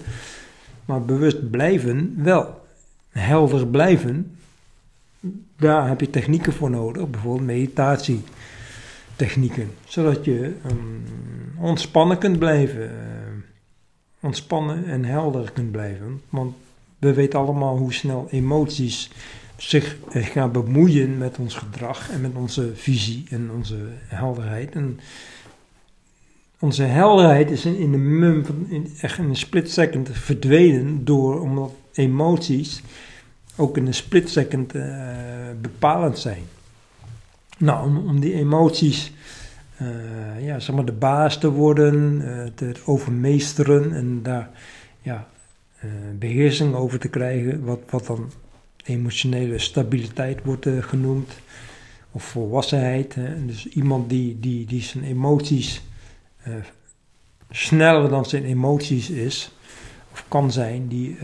Maar 0.85 1.01
bewust 1.01 1.49
blijven 1.49 2.13
wel. 2.17 2.61
Helder 3.09 3.67
blijven, 3.67 4.37
daar 5.57 5.87
heb 5.87 5.99
je 5.99 6.09
technieken 6.09 6.53
voor 6.53 6.69
nodig, 6.69 7.09
bijvoorbeeld 7.09 7.45
meditatietechnieken. 7.45 9.71
Zodat 9.85 10.25
je 10.25 10.53
um, 10.69 11.03
ontspannen 11.57 12.17
kunt 12.17 12.39
blijven, 12.39 12.81
uh, 12.81 12.89
ontspannen 14.19 14.85
en 14.85 15.05
helder 15.05 15.51
kunt 15.51 15.71
blijven. 15.71 16.21
Want 16.29 16.55
we 16.99 17.13
weten 17.13 17.39
allemaal 17.39 17.77
hoe 17.77 17.93
snel 17.93 18.27
emoties 18.29 19.11
zich 19.57 19.95
gaan 20.11 20.51
bemoeien 20.51 21.17
met 21.17 21.37
ons 21.37 21.55
gedrag 21.55 22.09
en 22.09 22.21
met 22.21 22.35
onze 22.35 22.75
visie 22.75 23.25
en 23.29 23.51
onze 23.51 23.77
helderheid. 23.91 24.71
En 24.71 24.99
onze 26.59 26.83
helderheid 26.83 27.51
is 27.51 27.65
in, 27.65 27.91
de 27.91 27.97
mum 27.97 28.45
echt 29.01 29.17
in 29.17 29.25
een 29.25 29.35
split 29.35 29.71
second 29.71 30.09
verdwenen 30.11 31.05
door 31.05 31.41
omdat 31.41 31.71
emoties 31.93 32.81
ook 33.59 33.77
in 33.77 33.87
een 33.87 33.93
split 33.93 34.29
second 34.29 34.75
uh, 34.75 34.85
bepalend 35.61 36.19
zijn. 36.19 36.43
Nou, 37.57 37.97
om, 38.07 38.19
die 38.19 38.33
emoties 38.33 39.11
uh, 39.81 40.45
ja, 40.45 40.59
zeg 40.59 40.75
maar 40.75 40.85
de 40.85 40.91
baas 40.91 41.39
te 41.39 41.49
worden, 41.51 42.21
uh, 42.21 42.45
te 42.55 42.73
overmeesteren 42.85 43.93
en 43.93 44.23
daar 44.23 44.49
ja, 45.01 45.27
beheersing 46.19 46.75
over 46.75 46.99
te 46.99 47.07
krijgen, 47.07 47.63
wat, 47.63 47.79
wat 47.89 48.05
dan 48.05 48.31
emotionele 48.83 49.59
stabiliteit 49.59 50.39
wordt 50.43 50.67
genoemd, 50.79 51.31
of 52.11 52.23
volwassenheid. 52.23 53.15
Hè? 53.15 53.45
Dus 53.45 53.67
iemand 53.67 54.09
die, 54.09 54.39
die, 54.39 54.65
die 54.65 54.81
zijn 54.81 55.03
emoties 55.03 55.81
sneller 57.49 58.09
dan 58.09 58.25
zijn 58.25 58.43
emoties 58.43 59.09
is, 59.09 59.51
of 60.11 60.25
kan 60.27 60.51
zijn, 60.51 60.87
die, 60.87 61.17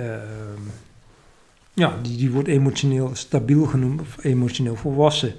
ja, 1.75 1.99
die, 2.01 2.17
die 2.17 2.31
wordt 2.31 2.47
emotioneel 2.47 3.09
stabiel 3.13 3.65
genoemd 3.65 4.01
of 4.01 4.23
emotioneel 4.23 4.75
volwassen. 4.75 5.33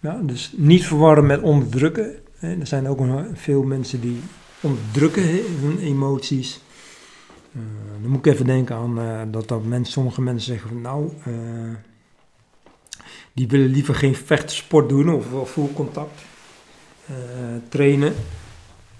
Ja, 0.00 0.20
dus 0.22 0.52
niet 0.56 0.86
verwarren 0.86 1.26
met 1.26 1.40
onderdrukken. 1.40 2.14
Er 2.40 2.66
zijn 2.66 2.88
ook 2.88 3.00
veel 3.34 3.62
mensen 3.62 4.00
die 4.00 4.20
onderdrukken 4.60 5.22
hun 5.60 5.78
emoties. 5.78 6.60
Uh, 7.56 7.62
dan 8.02 8.10
moet 8.10 8.26
ik 8.26 8.32
even 8.32 8.46
denken 8.46 8.76
aan 8.76 8.98
uh, 8.98 9.20
dat, 9.30 9.48
dat 9.48 9.64
mensen, 9.64 9.92
sommige 9.92 10.22
mensen 10.22 10.46
zeggen 10.46 10.68
van 10.68 10.80
nou, 10.80 11.12
uh, 11.26 11.74
die 13.32 13.48
willen 13.48 13.68
liever 13.68 13.94
geen 13.94 14.14
vechtsport 14.14 14.88
doen 14.88 15.14
of, 15.14 15.32
of 15.32 15.50
full 15.50 15.72
contact 15.74 16.20
trainen. 17.68 18.14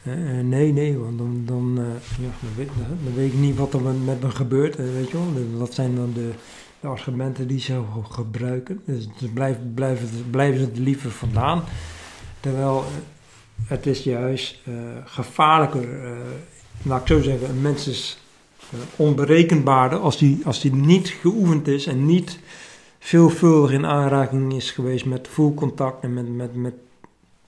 Uh, 0.02 0.40
nee, 0.40 0.72
nee, 0.72 0.98
want 0.98 1.18
dan, 1.18 1.42
dan, 1.46 1.78
uh, 1.78 1.84
ja, 2.24 2.30
dan, 2.40 2.50
weet, 2.56 2.68
dan, 3.04 3.14
weet, 3.14 3.32
ik 3.32 3.38
niet 3.38 3.56
wat 3.56 3.74
er 3.74 3.80
met 3.80 4.22
me 4.22 4.30
gebeurt. 4.30 4.78
Uh, 4.78 4.92
weet 4.92 5.10
je 5.10 5.16
wel? 5.16 5.58
Dat 5.58 5.74
zijn 5.74 5.94
dan 5.94 6.12
de, 6.12 6.30
de, 6.80 6.88
argumenten 6.88 7.46
die 7.46 7.60
ze 7.60 7.82
gebruiken. 8.10 8.80
Dus, 8.84 9.08
dus 9.18 9.30
blijven, 9.34 10.58
ze 10.58 10.70
er 10.74 10.80
liever 10.80 11.10
vandaan. 11.10 11.62
Terwijl 12.40 12.84
het 13.64 13.86
is 13.86 14.02
juist 14.02 14.58
gevaarlijker, 15.04 15.88
laat 16.82 17.00
ik 17.00 17.06
zo 17.06 17.22
zeggen, 17.22 17.48
een 17.48 17.60
mens 17.60 17.88
is 17.88 18.18
onberekenbaarder 18.96 19.98
als 19.98 20.18
die, 20.18 20.40
als 20.44 20.60
die 20.60 20.74
niet 20.74 21.08
geoefend 21.08 21.68
is 21.68 21.86
en 21.86 22.06
niet 22.06 22.38
veelvuldig 22.98 23.72
in 23.72 23.86
aanraking 23.86 24.54
is 24.54 24.70
geweest 24.70 25.04
met 25.04 25.28
full 25.28 25.54
contact 25.54 26.02
en 26.02 26.14
met, 26.14 26.34
met, 26.34 26.54
met 26.54 26.74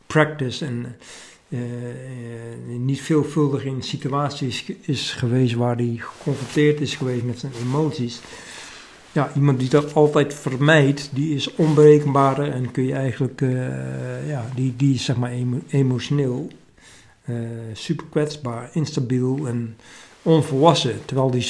practice 0.06 0.64
en 0.64 0.78
uh, 0.78 0.86
niet 2.78 3.00
veelvuldig 3.00 3.64
in 3.64 3.82
situaties 3.82 4.64
is 4.80 5.12
geweest 5.12 5.54
waar 5.54 5.76
hij 5.76 5.96
geconfronteerd 5.98 6.80
is 6.80 6.94
geweest 6.94 7.24
met 7.24 7.38
zijn 7.38 7.52
emoties. 7.62 8.20
Ja, 9.12 9.32
iemand 9.34 9.58
die 9.58 9.68
dat 9.68 9.94
altijd 9.94 10.34
vermijdt, 10.34 11.10
die 11.12 11.34
is 11.34 11.54
onberekenbaar 11.54 12.38
en 12.38 12.70
kun 12.70 12.86
je 12.86 12.92
eigenlijk, 12.92 13.40
uh, 13.40 14.28
ja, 14.28 14.50
die, 14.54 14.74
die 14.76 14.94
is 14.94 15.04
zeg 15.04 15.16
maar 15.16 15.32
emotioneel 15.68 16.50
super 17.72 18.06
kwetsbaar, 18.10 18.70
instabiel 18.72 19.46
en 19.46 19.76
onvolwassen. 20.22 21.04
Terwijl 21.04 21.30
die 21.30 21.46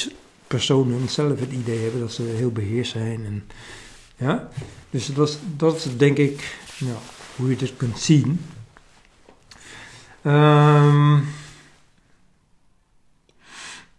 personen 0.47 1.09
zelf 1.09 1.41
het 1.41 1.53
idee 1.53 1.79
hebben 1.79 2.01
dat 2.01 2.13
ze 2.13 2.23
heel 2.23 2.53
beheerst 2.53 2.93
zijn. 2.93 3.25
En, 3.25 3.45
ja? 4.17 4.49
Dus 4.91 5.07
dat 5.07 5.29
is, 5.29 5.39
dat 5.57 5.89
denk 5.97 6.17
ik 6.17 6.59
ja, 6.79 6.97
hoe 7.37 7.51
je 7.51 7.57
dit 7.57 7.77
kunt 7.77 7.99
zien. 7.99 8.41
Um, 10.27 11.25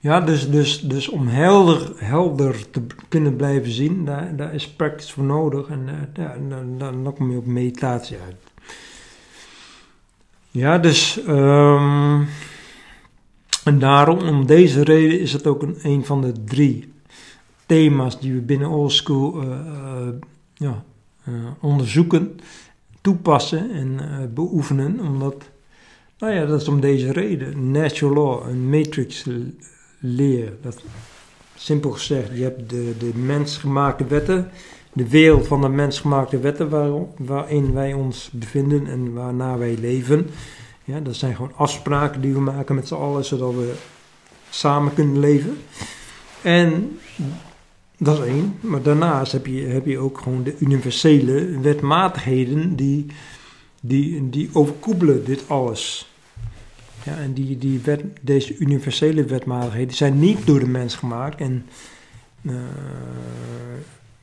ja, 0.04 0.22
dus, 0.22 0.50
dus, 0.50 0.82
dus 0.82 1.08
om 1.10 1.28
helder, 1.28 1.92
helder 1.96 2.70
te 2.70 2.82
kunnen 3.08 3.36
blijven 3.36 3.72
zien, 3.72 4.06
daar, 4.06 4.36
daar 4.36 4.54
is 4.54 4.70
practice 4.70 5.14
voor 5.14 5.24
nodig. 5.24 5.68
En 5.68 5.88
uh, 5.88 6.26
ja, 6.26 6.36
dan, 6.50 7.04
dan, 7.04 7.14
kom 7.14 7.32
je 7.32 7.38
op 7.38 7.46
meditatie 7.46 8.18
uit. 8.26 8.36
Ja, 10.52 10.78
dus. 10.78 11.20
Um, 11.28 12.28
en 13.64 13.80
daarom, 13.80 14.18
om 14.18 14.46
deze 14.46 14.84
reden, 14.84 15.20
is 15.20 15.34
het 15.34 15.48
ook 15.48 15.62
een, 15.62 15.78
een 15.82 16.06
van 16.06 16.22
de 16.22 16.44
drie 16.44 16.94
thema's 17.66 18.20
die 18.20 18.34
we 18.34 18.42
binnen 18.42 18.70
Old 18.70 18.92
School 18.92 19.44
uh, 19.44 19.50
uh, 19.50 20.08
ja, 20.54 20.84
onderzoeken, 21.60 22.40
toepassen 23.02 23.72
en 23.72 24.00
beoefenen. 24.34 25.00
Omdat 25.00 25.50
nou 26.18 26.34
ja, 26.34 26.46
dat 26.46 26.62
is 26.62 26.68
om 26.68 26.80
deze 26.80 27.12
reden. 27.12 27.72
Natural 27.72 28.14
law, 28.14 28.50
een 28.50 28.70
matrix 28.70 29.26
leer. 30.00 30.54
Dat, 30.62 30.82
simpel 31.56 31.92
gezegd, 31.92 32.30
je 32.34 32.44
hebt 32.44 32.70
de, 32.70 32.94
de 32.98 33.12
mensgemaakte 33.16 34.06
wetten, 34.06 34.50
de 34.94 35.10
wereld 35.10 35.48
van 35.48 35.62
de 35.62 35.70
mensgemaakte 35.70 36.40
wetten 36.40 36.70
waar, 36.70 36.92
waarin 37.18 37.74
wij 37.74 37.94
ons 37.94 38.30
bevinden 38.34 38.88
en 38.88 39.14
waarna 39.14 39.58
wij 39.58 39.78
leven. 39.80 40.30
Ja, 40.84 41.00
dat 41.00 41.16
zijn 41.16 41.36
gewoon 41.36 41.54
afspraken 41.56 42.22
die 42.22 42.34
we 42.34 42.40
maken 42.40 42.76
met 42.76 42.88
z'n 42.88 42.94
allen, 42.94 43.26
zodat 43.26 43.54
we 43.54 43.74
samen 44.50 44.94
kunnen 44.94 45.20
leven. 45.20 45.58
En 46.42 47.00
dat 47.98 48.20
is 48.20 48.26
één. 48.26 48.58
Maar 48.60 48.82
daarnaast 48.82 49.32
heb 49.32 49.46
je, 49.46 49.62
heb 49.62 49.86
je 49.86 49.98
ook 49.98 50.18
gewoon 50.18 50.44
de 50.44 50.56
universele 50.60 51.60
wetmatigheden 51.62 52.76
die, 52.76 53.06
die, 53.86 54.30
die 54.30 54.50
overkoepelen 54.54 55.26
dit 55.26 55.50
alles. 55.50 56.12
Ja, 57.04 57.18
en 57.18 57.34
die, 57.34 57.58
die 57.58 57.80
wet, 57.80 58.04
deze 58.22 58.58
universele 58.58 59.26
wetmatigheden 59.26 59.96
zijn 59.96 60.20
niet 60.20 60.46
door 60.46 60.60
de 60.60 60.68
mens 60.68 60.96
gemaakt. 60.96 61.40
En 61.40 61.66
uh, 62.42 62.54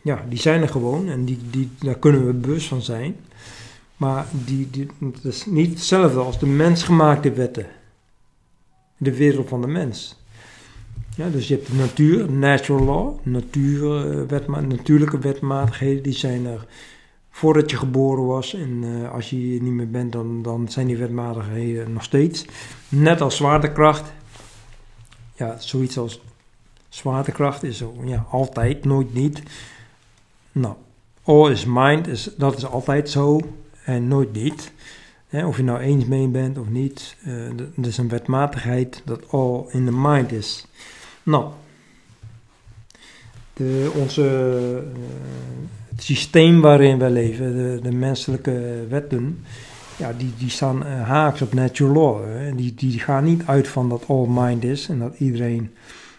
ja, 0.03 0.25
die 0.29 0.38
zijn 0.38 0.62
er 0.62 0.68
gewoon 0.68 1.09
en 1.09 1.25
die, 1.25 1.38
die, 1.51 1.70
daar 1.79 1.99
kunnen 1.99 2.27
we 2.27 2.33
bewust 2.33 2.66
van 2.66 2.83
zijn. 2.83 3.16
Maar 3.96 4.27
die, 4.44 4.68
die, 4.70 4.87
dat 4.99 5.25
is 5.25 5.46
niet 5.46 5.70
hetzelfde 5.70 6.18
als 6.18 6.38
de 6.38 6.46
mensgemaakte 6.46 7.33
wetten. 7.33 7.66
De 8.96 9.16
wereld 9.16 9.49
van 9.49 9.61
de 9.61 9.66
mens. 9.66 10.16
Ja, 11.16 11.29
dus 11.29 11.49
je 11.49 11.55
hebt 11.55 11.66
de 11.66 11.75
natuur, 11.75 12.33
natural 12.33 12.85
law, 12.85 13.18
natuur, 13.23 14.16
uh, 14.16 14.29
wetma 14.29 14.61
natuurlijke 14.61 15.18
wetmatigheden, 15.18 16.03
die 16.03 16.12
zijn 16.12 16.46
er 16.46 16.66
voordat 17.30 17.70
je 17.70 17.76
geboren 17.76 18.26
was. 18.26 18.54
En 18.54 18.82
uh, 18.82 19.10
als 19.12 19.30
je 19.30 19.36
hier 19.36 19.62
niet 19.62 19.72
meer 19.72 19.90
bent, 19.90 20.12
dan, 20.12 20.42
dan 20.42 20.68
zijn 20.68 20.86
die 20.86 20.96
wetmatigheden 20.96 21.92
nog 21.92 22.02
steeds. 22.02 22.44
Net 22.88 23.20
als 23.20 23.36
zwaartekracht. 23.36 24.12
Ja, 25.34 25.58
zoiets 25.58 25.98
als 25.98 26.20
zwaartekracht 26.88 27.62
is 27.62 27.78
zo, 27.78 27.94
ja, 28.04 28.26
altijd, 28.30 28.84
nooit 28.84 29.14
niet. 29.14 29.42
Nou, 30.52 30.74
all 31.22 31.50
is 31.50 31.64
mind, 31.64 32.06
is, 32.06 32.30
dat 32.36 32.56
is 32.56 32.66
altijd 32.66 33.10
zo 33.10 33.40
en 33.84 34.08
nooit 34.08 34.32
niet. 34.32 34.72
of 35.30 35.56
je 35.56 35.62
nou 35.62 35.78
eens 35.78 36.04
mee 36.04 36.28
bent 36.28 36.58
of 36.58 36.68
niet. 36.68 37.16
Uh, 37.26 37.50
dat 37.74 37.86
is 37.86 37.98
een 37.98 38.08
wetmatigheid 38.08 39.02
dat 39.04 39.32
all 39.32 39.64
in 39.68 39.84
the 39.84 39.92
mind 39.92 40.32
is. 40.32 40.66
Nou, 41.22 41.50
de, 43.52 43.92
onze, 43.94 44.22
uh, 44.86 44.98
systeem 46.02 46.60
waarin 46.60 46.98
wij 46.98 47.10
leven, 47.10 47.52
de, 47.56 47.78
de 47.82 47.92
menselijke 47.92 48.86
wetten, 48.88 49.44
ja, 49.96 50.12
die, 50.12 50.32
die 50.38 50.50
staan 50.50 50.86
uh, 50.86 51.08
haaks 51.08 51.42
op 51.42 51.54
natural 51.54 51.92
law. 51.92 52.56
Die, 52.56 52.74
die 52.74 52.98
gaan 52.98 53.24
niet 53.24 53.42
uit 53.46 53.68
van 53.68 53.88
dat 53.88 54.04
all 54.06 54.26
mind 54.28 54.64
is 54.64 54.88
en 54.88 54.98
dat 54.98 55.14
iedereen, 55.18 55.70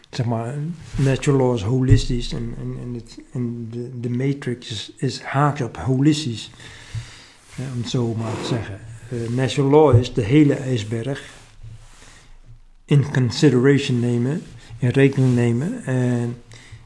zeg 0.09 0.25
maar, 0.25 0.55
natural 0.95 1.39
law 1.39 1.55
is 1.55 1.61
holistisch 1.61 2.33
en, 2.33 2.53
en, 2.81 2.93
het, 2.93 3.17
en 3.33 3.67
de, 3.71 3.89
de 3.99 4.09
matrix 4.09 4.91
is, 4.97 5.21
haaks 5.21 5.61
op 5.61 5.77
holistisch, 5.77 6.51
om 7.57 7.81
het 7.81 7.89
zo 7.89 8.15
maar 8.17 8.41
te 8.41 8.47
zeggen. 8.47 8.79
Uh, 9.13 9.29
natural 9.35 9.69
law 9.69 9.99
is 9.99 10.13
de 10.13 10.23
hele 10.23 10.53
ijsberg 10.53 11.39
in 12.85 13.11
consideration 13.11 13.99
nemen, 13.99 14.41
in 14.79 14.89
rekening 14.89 15.35
nemen 15.35 15.85
en 15.85 16.35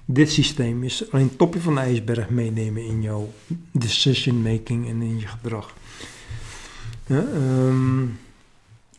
dit 0.05 0.31
systeem 0.31 0.83
is 0.83 1.11
alleen 1.11 1.27
het 1.27 1.37
topje 1.37 1.59
van 1.59 1.75
de 1.75 1.81
ijsberg 1.81 2.29
meenemen 2.29 2.85
in 2.85 3.01
jouw 3.01 3.29
decision 3.71 4.41
making 4.41 4.89
en 4.89 5.01
in 5.01 5.19
je 5.19 5.27
gedrag. 5.27 5.73
Ja, 7.07 7.25
ehm, 7.33 8.03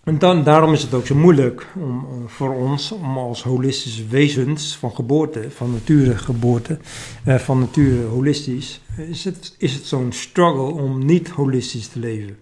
en 0.05 0.19
dan, 0.19 0.45
daarom 0.45 0.73
is 0.73 0.83
het 0.83 0.95
ook 0.95 1.07
zo 1.07 1.15
moeilijk 1.15 1.67
om, 1.75 2.07
voor 2.27 2.55
ons 2.55 2.93
om 2.93 3.19
als 3.19 3.43
holistische 3.43 4.07
wezens 4.07 4.77
van 4.77 4.95
geboorte, 4.95 5.51
van 5.51 5.73
nature 5.73 6.19
geboorte, 6.19 6.79
eh, 7.25 7.39
van 7.39 7.59
nature 7.59 8.05
holistisch, 8.05 8.81
is 8.97 9.25
het, 9.25 9.55
is 9.59 9.75
het 9.75 9.87
zo'n 9.87 10.13
struggle 10.13 10.83
om 10.83 11.05
niet 11.05 11.29
holistisch 11.29 11.89
te 11.89 11.99
leven. 11.99 12.39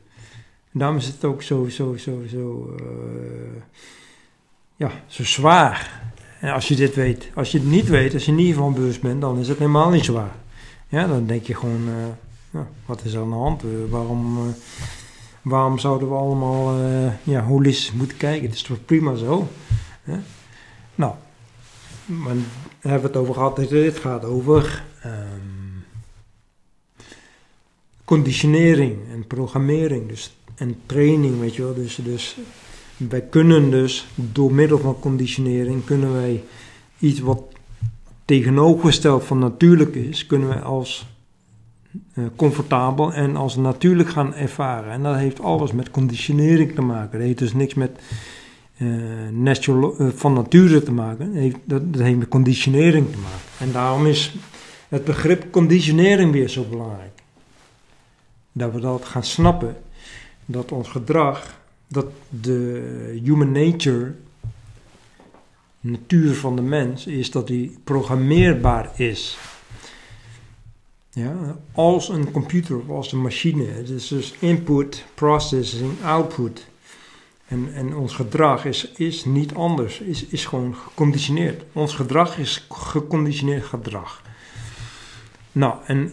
En 0.72 0.78
daarom 0.78 0.96
is 0.96 1.06
het 1.06 1.24
ook 1.24 1.42
zo, 1.42 1.68
zo, 1.68 1.96
zo, 1.96 2.22
zo, 2.30 2.74
uh, 2.80 3.62
ja, 4.76 4.90
zo 5.06 5.24
zwaar. 5.24 6.12
En 6.44 6.52
als 6.52 6.68
je 6.68 6.76
dit 6.76 6.94
weet, 6.94 7.28
als 7.34 7.52
je 7.52 7.58
het 7.58 7.66
niet 7.66 7.88
weet, 7.88 8.14
als 8.14 8.24
je 8.24 8.32
niet 8.32 8.54
van 8.54 8.74
bewust 8.74 9.00
bent, 9.00 9.20
dan 9.20 9.38
is 9.38 9.48
het 9.48 9.58
helemaal 9.58 9.90
niet 9.90 10.04
zwaar. 10.04 10.34
Ja, 10.88 11.06
dan 11.06 11.26
denk 11.26 11.46
je 11.46 11.54
gewoon, 11.54 11.88
uh, 11.88 11.94
ja, 12.50 12.66
wat 12.86 13.04
is 13.04 13.12
er 13.12 13.20
aan 13.20 13.30
de 13.30 13.34
hand? 13.34 13.62
waarom 13.88 14.54
waarom 15.42 15.78
zouden 15.78 16.08
we 16.08 16.14
allemaal 16.14 16.78
ja, 17.22 17.42
holistisch 17.42 17.92
moeten 17.92 18.16
kijken? 18.16 18.46
Het 18.46 18.54
is 18.54 18.62
toch 18.62 18.84
prima 18.84 19.14
zo? 19.14 19.48
Hè? 20.02 20.16
Nou, 20.94 21.14
hebben 22.80 23.00
we 23.00 23.06
het 23.06 23.16
over 23.16 23.34
gehad. 23.34 23.56
Dit 23.56 23.98
gaat 23.98 24.24
over 24.24 24.84
um, 25.04 25.84
conditionering 28.04 28.98
en 29.12 29.26
programmering 29.26 30.08
dus, 30.08 30.36
en 30.54 30.80
training, 30.86 31.40
weet 31.40 31.54
je 31.54 31.62
wel. 31.62 31.74
Dus, 31.74 31.94
dus 31.94 32.36
wij 32.96 33.22
kunnen 33.22 33.70
dus 33.70 34.06
door 34.14 34.52
middel 34.52 34.78
van 34.78 34.98
conditionering 34.98 35.84
kunnen 35.84 36.12
wij 36.12 36.42
iets 36.98 37.20
wat 37.20 37.42
tegenovergesteld 38.24 39.24
van 39.24 39.38
natuurlijk 39.38 39.94
is, 39.94 40.26
kunnen 40.26 40.48
wij 40.48 40.60
als 40.60 41.06
uh, 42.14 42.24
comfortabel 42.36 43.12
en 43.12 43.36
als 43.36 43.56
natuurlijk 43.56 44.08
gaan 44.08 44.34
ervaren. 44.34 44.92
En 44.92 45.02
dat 45.02 45.16
heeft 45.16 45.40
alles 45.40 45.72
met 45.72 45.90
conditionering 45.90 46.74
te 46.74 46.82
maken. 46.82 47.18
Dat 47.18 47.26
heeft 47.26 47.38
dus 47.38 47.52
niks 47.52 47.74
met 47.74 47.98
uh, 48.76 49.28
natural, 49.30 50.02
uh, 50.02 50.08
van 50.14 50.32
nature 50.32 50.82
te 50.82 50.92
maken. 50.92 51.32
Heeft, 51.32 51.56
dat, 51.64 51.92
dat 51.92 52.02
heeft 52.02 52.18
met 52.18 52.28
conditionering 52.28 53.12
te 53.12 53.18
maken. 53.18 53.38
En 53.58 53.72
daarom 53.72 54.06
is 54.06 54.34
het 54.88 55.04
begrip 55.04 55.50
conditionering 55.50 56.32
weer 56.32 56.48
zo 56.48 56.64
belangrijk. 56.70 57.22
Dat 58.52 58.72
we 58.72 58.80
dat 58.80 59.04
gaan 59.04 59.24
snappen. 59.24 59.76
Dat 60.46 60.72
ons 60.72 60.88
gedrag, 60.88 61.58
dat 61.88 62.06
de 62.28 63.20
human 63.24 63.52
nature, 63.52 64.14
natuur 65.80 66.34
van 66.34 66.56
de 66.56 66.62
mens, 66.62 67.06
is 67.06 67.30
dat 67.30 67.46
die 67.46 67.78
programmeerbaar 67.84 69.00
is. 69.00 69.38
Ja, 71.10 71.56
als 71.72 72.08
een 72.08 72.30
computer 72.30 72.78
of 72.78 72.88
als 72.88 73.12
een 73.12 73.22
machine. 73.22 73.64
Het 73.64 73.88
is 73.88 74.08
dus 74.08 74.34
input, 74.38 75.04
processing, 75.14 75.92
output. 76.02 76.66
En, 77.46 77.74
en 77.74 77.96
ons 77.96 78.14
gedrag 78.14 78.64
is, 78.64 78.90
is 78.92 79.24
niet 79.24 79.54
anders, 79.54 80.00
is, 80.00 80.24
is 80.24 80.44
gewoon 80.46 80.74
geconditioneerd. 80.74 81.62
Ons 81.72 81.94
gedrag 81.94 82.38
is 82.38 82.66
geconditioneerd 82.68 83.64
gedrag. 83.64 84.22
Nou, 85.52 85.74
en 85.86 86.12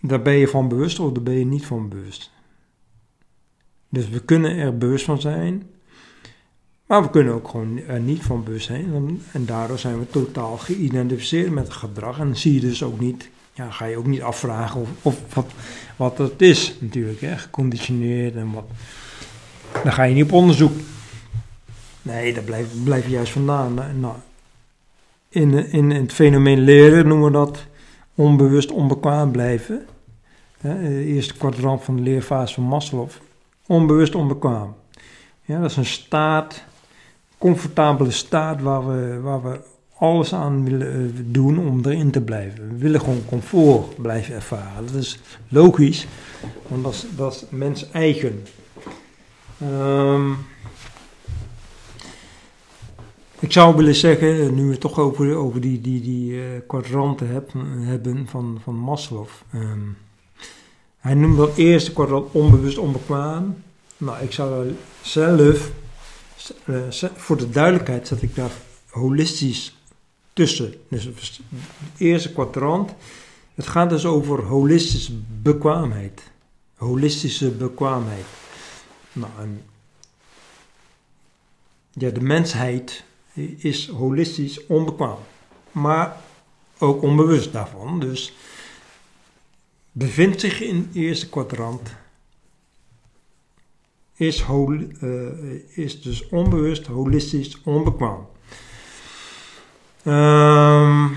daar 0.00 0.22
ben 0.22 0.34
je 0.34 0.48
van 0.48 0.68
bewust 0.68 0.98
of 0.98 1.12
daar 1.12 1.22
ben 1.22 1.38
je 1.38 1.46
niet 1.46 1.66
van 1.66 1.88
bewust. 1.88 2.30
Dus 3.94 4.08
we 4.08 4.20
kunnen 4.20 4.56
er 4.56 4.78
bewust 4.78 5.04
van 5.04 5.20
zijn, 5.20 5.62
maar 6.86 7.02
we 7.02 7.10
kunnen 7.10 7.34
ook 7.34 7.48
gewoon 7.48 7.80
er 7.88 8.00
niet 8.00 8.22
van 8.22 8.44
bewust 8.44 8.66
zijn. 8.66 9.20
En 9.32 9.46
daardoor 9.46 9.78
zijn 9.78 9.98
we 9.98 10.06
totaal 10.10 10.56
geïdentificeerd 10.56 11.50
met 11.50 11.64
het 11.64 11.76
gedrag 11.76 12.18
en 12.18 12.36
zie 12.36 12.54
je 12.54 12.60
dus 12.60 12.82
ook 12.82 13.00
niet 13.00 13.28
ja, 13.54 13.70
ga 13.70 13.84
je 13.84 13.96
ook 13.96 14.06
niet 14.06 14.22
afvragen 14.22 14.80
of, 14.80 14.88
of 15.02 15.34
wat, 15.34 15.52
wat 15.96 16.16
dat 16.16 16.40
is 16.40 16.74
natuurlijk, 16.80 17.20
hè, 17.20 17.36
geconditioneerd 17.36 18.34
en 18.34 18.52
wat. 18.52 18.64
Dan 19.82 19.92
ga 19.92 20.02
je 20.02 20.14
niet 20.14 20.24
op 20.24 20.32
onderzoek. 20.32 20.72
Nee, 22.02 22.34
daar 22.34 22.44
blijf, 22.84 23.04
je 23.04 23.10
juist 23.10 23.32
vandaan. 23.32 23.74
Nou, 23.74 24.14
in, 25.28 25.72
in, 25.72 25.90
het 25.90 26.12
fenomeen 26.12 26.60
leren 26.60 27.08
noemen 27.08 27.26
we 27.26 27.32
dat 27.32 27.66
onbewust 28.14 28.70
onbekwaam 28.70 29.30
blijven. 29.30 29.86
eerste 30.88 31.34
kwadrant 31.34 31.82
van 31.82 31.96
de 31.96 32.02
leerfase 32.02 32.54
van 32.54 32.64
Maslow. 32.64 33.08
Onbewust 33.66 34.14
onbekwaam. 34.14 34.74
Ja, 35.42 35.60
dat 35.60 35.70
is 35.70 35.76
een 35.76 35.84
staat, 35.84 36.64
comfortabele 37.38 38.10
staat 38.10 38.62
waar 38.62 38.86
we, 38.86 39.20
waar 39.20 39.42
we 39.42 39.60
alles 39.98 40.34
aan 40.34 40.64
willen 40.64 40.92
eh, 40.92 41.22
doen 41.24 41.58
om 41.58 41.80
erin 41.84 42.10
te 42.10 42.20
blijven. 42.20 42.68
We 42.68 42.78
willen 42.78 43.00
gewoon 43.00 43.24
comfort 43.26 44.02
blijven 44.02 44.34
ervaren. 44.34 44.86
Dat 44.86 44.94
is 44.94 45.18
logisch, 45.48 46.06
want 46.68 46.84
dat 46.84 46.92
is, 46.92 47.06
dat 47.16 47.46
mens 47.50 47.90
eigen. 47.90 48.42
Um, 49.62 50.36
ik 53.38 53.52
zou 53.52 53.76
willen 53.76 53.94
zeggen, 53.94 54.54
nu 54.54 54.64
we 54.64 54.70
het 54.70 54.80
toch 54.80 54.98
over, 54.98 55.34
over 55.34 55.60
die, 55.60 55.80
die, 55.80 56.00
die 56.00 56.32
uh, 56.32 56.42
kwadranten 56.66 57.28
heb, 57.28 57.52
hebben 57.78 58.26
van, 58.28 58.60
van 58.62 58.74
Maslow. 58.74 59.26
Um, 59.54 59.96
hij 61.04 61.14
noemt 61.14 61.36
dat 61.36 61.56
eerste 61.56 61.92
kwadrant 61.92 62.32
onbewust 62.32 62.78
onbekwaam. 62.78 63.62
Nou, 63.96 64.22
ik 64.22 64.32
zou 64.32 64.74
zelf, 65.02 65.70
uh, 66.64 66.82
voor 67.14 67.36
de 67.36 67.50
duidelijkheid, 67.50 68.08
zet 68.08 68.22
ik 68.22 68.34
daar 68.34 68.50
holistisch 68.90 69.76
tussen. 70.32 70.74
Dus 70.88 71.04
het 71.04 71.40
eerste 71.98 72.32
kwadrant. 72.32 72.94
Het 73.54 73.66
gaat 73.66 73.90
dus 73.90 74.04
over 74.04 74.42
holistische 74.42 75.12
bekwaamheid. 75.42 76.22
Holistische 76.74 77.50
bekwaamheid. 77.50 78.24
Nou, 79.12 79.32
en 79.40 79.62
ja, 81.90 82.10
de 82.10 82.22
mensheid 82.22 83.04
is 83.56 83.88
holistisch 83.88 84.66
onbekwaam. 84.66 85.18
Maar 85.72 86.16
ook 86.78 87.02
onbewust 87.02 87.52
daarvan. 87.52 88.00
Dus 88.00 88.32
bevindt 89.96 90.40
zich 90.40 90.60
in 90.60 90.76
het 90.76 90.94
eerste 90.94 91.28
kwadrant. 91.28 91.94
Is, 94.16 94.44
uh, 95.02 95.28
is 95.68 96.02
dus 96.02 96.28
onbewust, 96.28 96.86
holistisch 96.86 97.60
onbekwaam. 97.64 98.26
Um, 100.06 101.16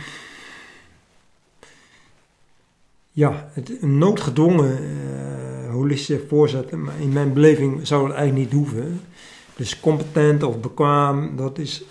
ja, 3.12 3.50
het, 3.54 3.82
een 3.82 3.98
noodgedwongen 3.98 4.84
uh, 4.84 5.72
holistische 5.72 6.26
voorzet, 6.28 6.72
maar 6.72 7.00
in 7.00 7.13
mijn 7.13 7.34
beleving 7.34 7.88
zou 7.88 8.08
het 8.08 8.16
eigenlijk 8.16 8.52
niet 8.52 8.60
hoeven. 8.60 9.02
Dus 9.56 9.80
competent 9.80 10.44
of 10.44 10.60
bekwaam, 10.60 11.36
dat 11.36 11.58
is 11.58 11.84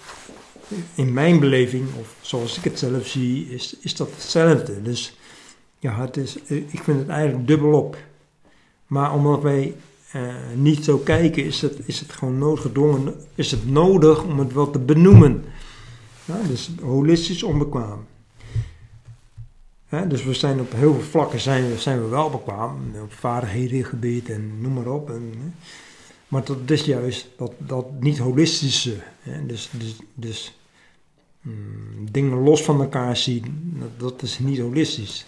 in 0.94 1.12
mijn 1.12 1.40
beleving, 1.40 1.88
of 2.01 2.16
zoals 2.20 2.57
ik 2.57 2.64
het 2.64 2.79
zelf 2.79 3.07
zie, 3.07 3.51
is, 3.51 3.77
is 3.81 3.96
dat 3.96 4.11
hetzelfde. 4.11 4.83
Dus 4.83 5.16
het 5.94 6.16
is, 6.16 6.42
eh, 6.42 6.57
ik 6.57 6.83
vind 6.83 6.99
het 6.99 7.09
eigenlijk 7.09 7.46
dubbelop. 7.46 7.96
Maar 8.87 9.14
omdat 9.14 9.42
wij 9.42 9.75
uh, 10.16 10.35
niet 10.55 10.85
zo 10.85 10.99
kijken, 10.99 11.44
is 11.44 11.61
het, 11.61 11.79
is 11.85 12.01
het 12.01 12.12
gewoon 12.12 12.38
noodgedwongen, 12.38 13.14
is 13.35 13.51
het 13.51 13.70
nodig 13.70 14.25
om 14.25 14.38
het 14.38 14.53
wel 14.53 14.70
te 14.70 14.79
benoemen. 14.79 15.44
Ja, 16.25 16.42
dus 16.49 16.70
holistisch 16.83 17.42
onbekwaam. 17.42 18.07
dus 20.09 20.25
we 20.25 20.35
zijn 20.35 20.61
op 20.61 20.72
heel 20.72 20.92
veel 20.94 21.03
vlakken 21.03 21.40
zijn, 21.40 21.70
we, 21.70 21.79
zijn 21.79 22.03
we 22.03 22.09
wel 22.09 22.31
bekwaam. 22.31 22.79
Op 23.03 23.12
vaardighedengebied 23.12 24.31
en 24.31 24.61
noem 24.61 24.72
maar 24.72 24.87
op. 24.88 25.11
En, 25.11 25.55
maar 26.29 26.44
dat 26.44 26.59
is 26.66 26.85
juist 26.85 27.29
dat, 27.37 27.53
dat 27.59 27.87
niet 28.01 28.18
holistische. 28.18 28.96
Hè, 29.20 29.46
dus 29.46 29.70
dus, 29.72 29.96
dus 30.14 30.59
mm, 31.40 32.11
dingen 32.11 32.38
los 32.38 32.62
van 32.62 32.81
elkaar 32.81 33.16
zien, 33.16 33.75
dat 33.96 34.22
is 34.22 34.38
niet 34.38 34.59
holistisch. 34.59 35.27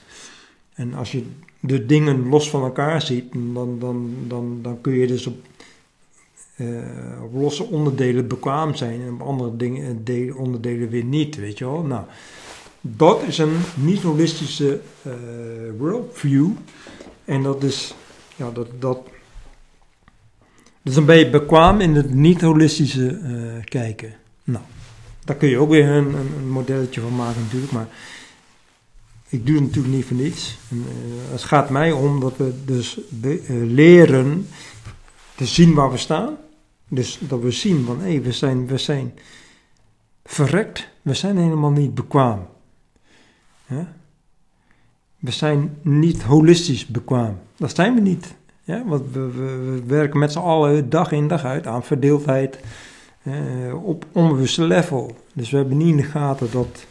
En 0.78 0.94
als 0.94 1.12
je 1.12 1.22
de 1.60 1.86
dingen 1.86 2.28
los 2.28 2.50
van 2.50 2.62
elkaar 2.62 3.02
ziet, 3.02 3.32
dan, 3.32 3.78
dan, 3.78 4.14
dan, 4.26 4.58
dan 4.62 4.80
kun 4.80 4.92
je 4.92 5.06
dus 5.06 5.26
op, 5.26 5.36
uh, 6.56 7.22
op 7.22 7.34
losse 7.34 7.64
onderdelen 7.64 8.28
bekwaam 8.28 8.74
zijn 8.74 9.00
en 9.00 9.12
op 9.12 9.20
andere 9.20 9.56
dingen, 9.56 10.04
de, 10.04 10.34
onderdelen 10.36 10.88
weer 10.88 11.04
niet, 11.04 11.36
weet 11.36 11.58
je 11.58 11.64
wel. 11.64 11.82
Nou, 11.82 12.04
dat 12.80 13.22
is 13.22 13.38
een 13.38 13.56
niet-holistische 13.74 14.80
uh, 15.06 15.12
worldview. 15.78 16.48
En 17.24 17.42
dat 17.42 17.62
is, 17.62 17.94
ja, 18.36 18.50
dat, 18.50 18.68
dat, 18.78 18.98
dus 20.82 20.94
dan 20.94 21.04
ben 21.04 21.18
je 21.18 21.30
bekwaam 21.30 21.80
in 21.80 21.94
het 21.94 22.14
niet-holistische 22.14 23.20
kijken. 23.64 24.14
Nou, 24.44 24.64
daar 25.24 25.36
kun 25.36 25.48
je 25.48 25.58
ook 25.58 25.70
weer 25.70 25.88
een, 25.88 26.14
een, 26.14 26.32
een, 26.38 26.48
modelletje 26.48 27.00
van 27.00 27.16
maken 27.16 27.42
natuurlijk, 27.42 27.72
maar 27.72 27.88
ik 29.28 29.46
doe 29.46 29.60
natuurlijk 29.60 29.94
niet 29.94 30.04
voor 30.04 30.16
niets. 30.16 30.58
En, 30.70 30.76
uh, 30.76 30.84
het 31.30 31.42
gaat 31.42 31.70
mij 31.70 31.92
om 31.92 32.20
dat 32.20 32.36
we 32.36 32.64
dus 32.64 32.98
be, 33.08 33.46
uh, 33.46 33.72
leren 33.72 34.48
te 35.34 35.46
zien 35.46 35.74
waar 35.74 35.90
we 35.90 35.96
staan. 35.96 36.36
Dus 36.88 37.18
dat 37.20 37.40
we 37.40 37.50
zien 37.50 37.84
van, 37.84 38.00
hé, 38.00 38.10
hey, 38.10 38.22
we, 38.22 38.32
zijn, 38.32 38.66
we 38.66 38.78
zijn 38.78 39.12
verrekt, 40.24 40.88
we 41.02 41.14
zijn 41.14 41.36
helemaal 41.36 41.70
niet 41.70 41.94
bekwaam. 41.94 42.46
We 45.18 45.30
zijn 45.30 45.78
niet 45.82 46.22
holistisch 46.22 46.86
bekwaam. 46.86 47.38
Dat 47.56 47.74
zijn 47.74 47.94
we 47.94 48.00
niet. 48.00 48.34
Ja? 48.64 48.84
Want 48.86 49.02
we, 49.12 49.20
we, 49.20 49.56
we 49.56 49.82
werken 49.86 50.18
met 50.18 50.32
z'n 50.32 50.38
allen 50.38 50.90
dag 50.90 51.12
in 51.12 51.28
dag 51.28 51.44
uit 51.44 51.66
aan 51.66 51.84
verdeeldheid 51.84 52.60
eh, 53.22 53.84
op 53.84 54.06
onbewuste 54.12 54.62
level. 54.64 55.16
Dus 55.32 55.50
we 55.50 55.56
hebben 55.56 55.76
niet 55.76 55.88
in 55.88 55.96
de 55.96 56.02
gaten 56.02 56.50
dat, 56.50 56.86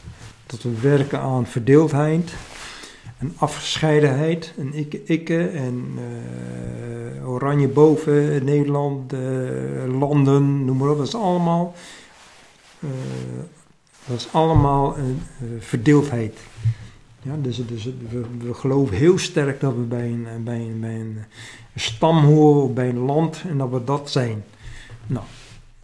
dat 0.48 0.62
we 0.62 0.80
werken 0.82 1.20
aan 1.20 1.46
verdeeldheid 1.46 2.34
en 3.18 3.34
afgescheidenheid 3.38 4.54
en 4.58 4.74
ikke, 4.74 5.04
ikke 5.04 5.48
en 5.48 6.00
uh, 7.20 7.30
oranje 7.30 7.68
boven, 7.68 8.44
Nederland, 8.44 9.14
uh, 9.14 9.20
landen, 10.00 10.66
noem 10.66 10.78
maar 10.78 10.90
op. 10.90 10.98
Dat 10.98 11.08
is 11.08 11.16
allemaal, 11.16 11.76
uh, 12.80 12.90
dat 14.08 14.18
is 14.18 14.28
allemaal 14.32 14.98
een 14.98 15.22
verdeeldheid. 15.60 16.40
Ja, 17.22 17.36
dus 17.42 17.68
dus 17.68 17.84
we, 17.84 18.24
we, 18.40 18.54
geloven 18.54 18.96
heel 18.96 19.18
sterk 19.18 19.60
dat 19.60 19.76
we 19.76 19.82
bij 19.82 20.08
een, 20.08 20.44
bij 20.44 20.60
een, 20.60 20.80
bij 20.80 20.96
een 21.00 21.24
stam 21.76 22.26
horen, 22.26 22.74
bij 22.74 22.90
een 22.90 23.00
land 23.00 23.44
en 23.48 23.58
dat 23.58 23.70
we 23.70 23.84
dat 23.84 24.10
zijn. 24.10 24.44
Nou, 25.08 25.26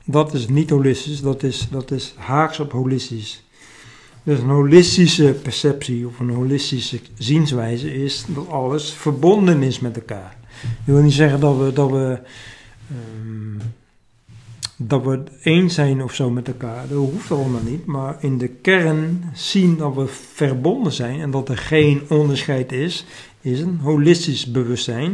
dat 0.06 0.34
is 0.34 0.48
niet 0.48 0.70
holistisch, 0.70 1.22
dat 1.22 1.44
is, 1.44 1.68
dat 1.72 1.92
is 1.92 2.14
haaks 2.18 2.60
op 2.60 2.72
holistisch. 2.72 3.44
Dus 4.24 4.40
een 4.40 4.50
holistische 4.50 5.36
perceptie 5.42 6.08
of 6.08 6.20
een 6.20 6.30
holistische 6.30 7.00
zienswijze 7.18 8.04
is 8.04 8.26
dat 8.28 8.50
alles 8.50 8.92
verbonden 8.92 9.64
is 9.64 9.80
met 9.80 9.96
elkaar. 9.96 10.36
Dat 10.62 10.96
wil 10.96 11.04
niet 11.04 11.14
zeggen 11.14 11.40
dat 11.40 11.58
we, 11.58 11.74
dat 11.74 11.92
we, 11.92 12.20
um, 13.22 13.58
dat 14.76 15.04
we 15.04 15.24
één 15.42 15.70
zijn 15.70 16.04
of 16.04 16.14
zo 16.14 16.30
met 16.30 16.48
elkaar. 16.48 16.88
Dat 16.88 16.98
hoeft 16.98 17.32
allemaal 17.32 17.64
niet. 17.64 17.86
Maar 17.86 18.18
in 18.20 18.38
de 18.38 18.48
kern 18.48 19.24
zien 19.34 19.78
dat 19.78 19.96
we 19.96 20.08
verbonden 20.34 20.92
zijn 20.92 21.22
en 21.22 21.32
dat 21.32 21.50
er 21.50 21.58
geen 21.58 22.02
onderscheid 22.10 22.72
is, 22.72 23.06
is 23.42 23.60
een 23.60 23.80
holistisch 23.82 24.52
bewustzijn, 24.52 25.12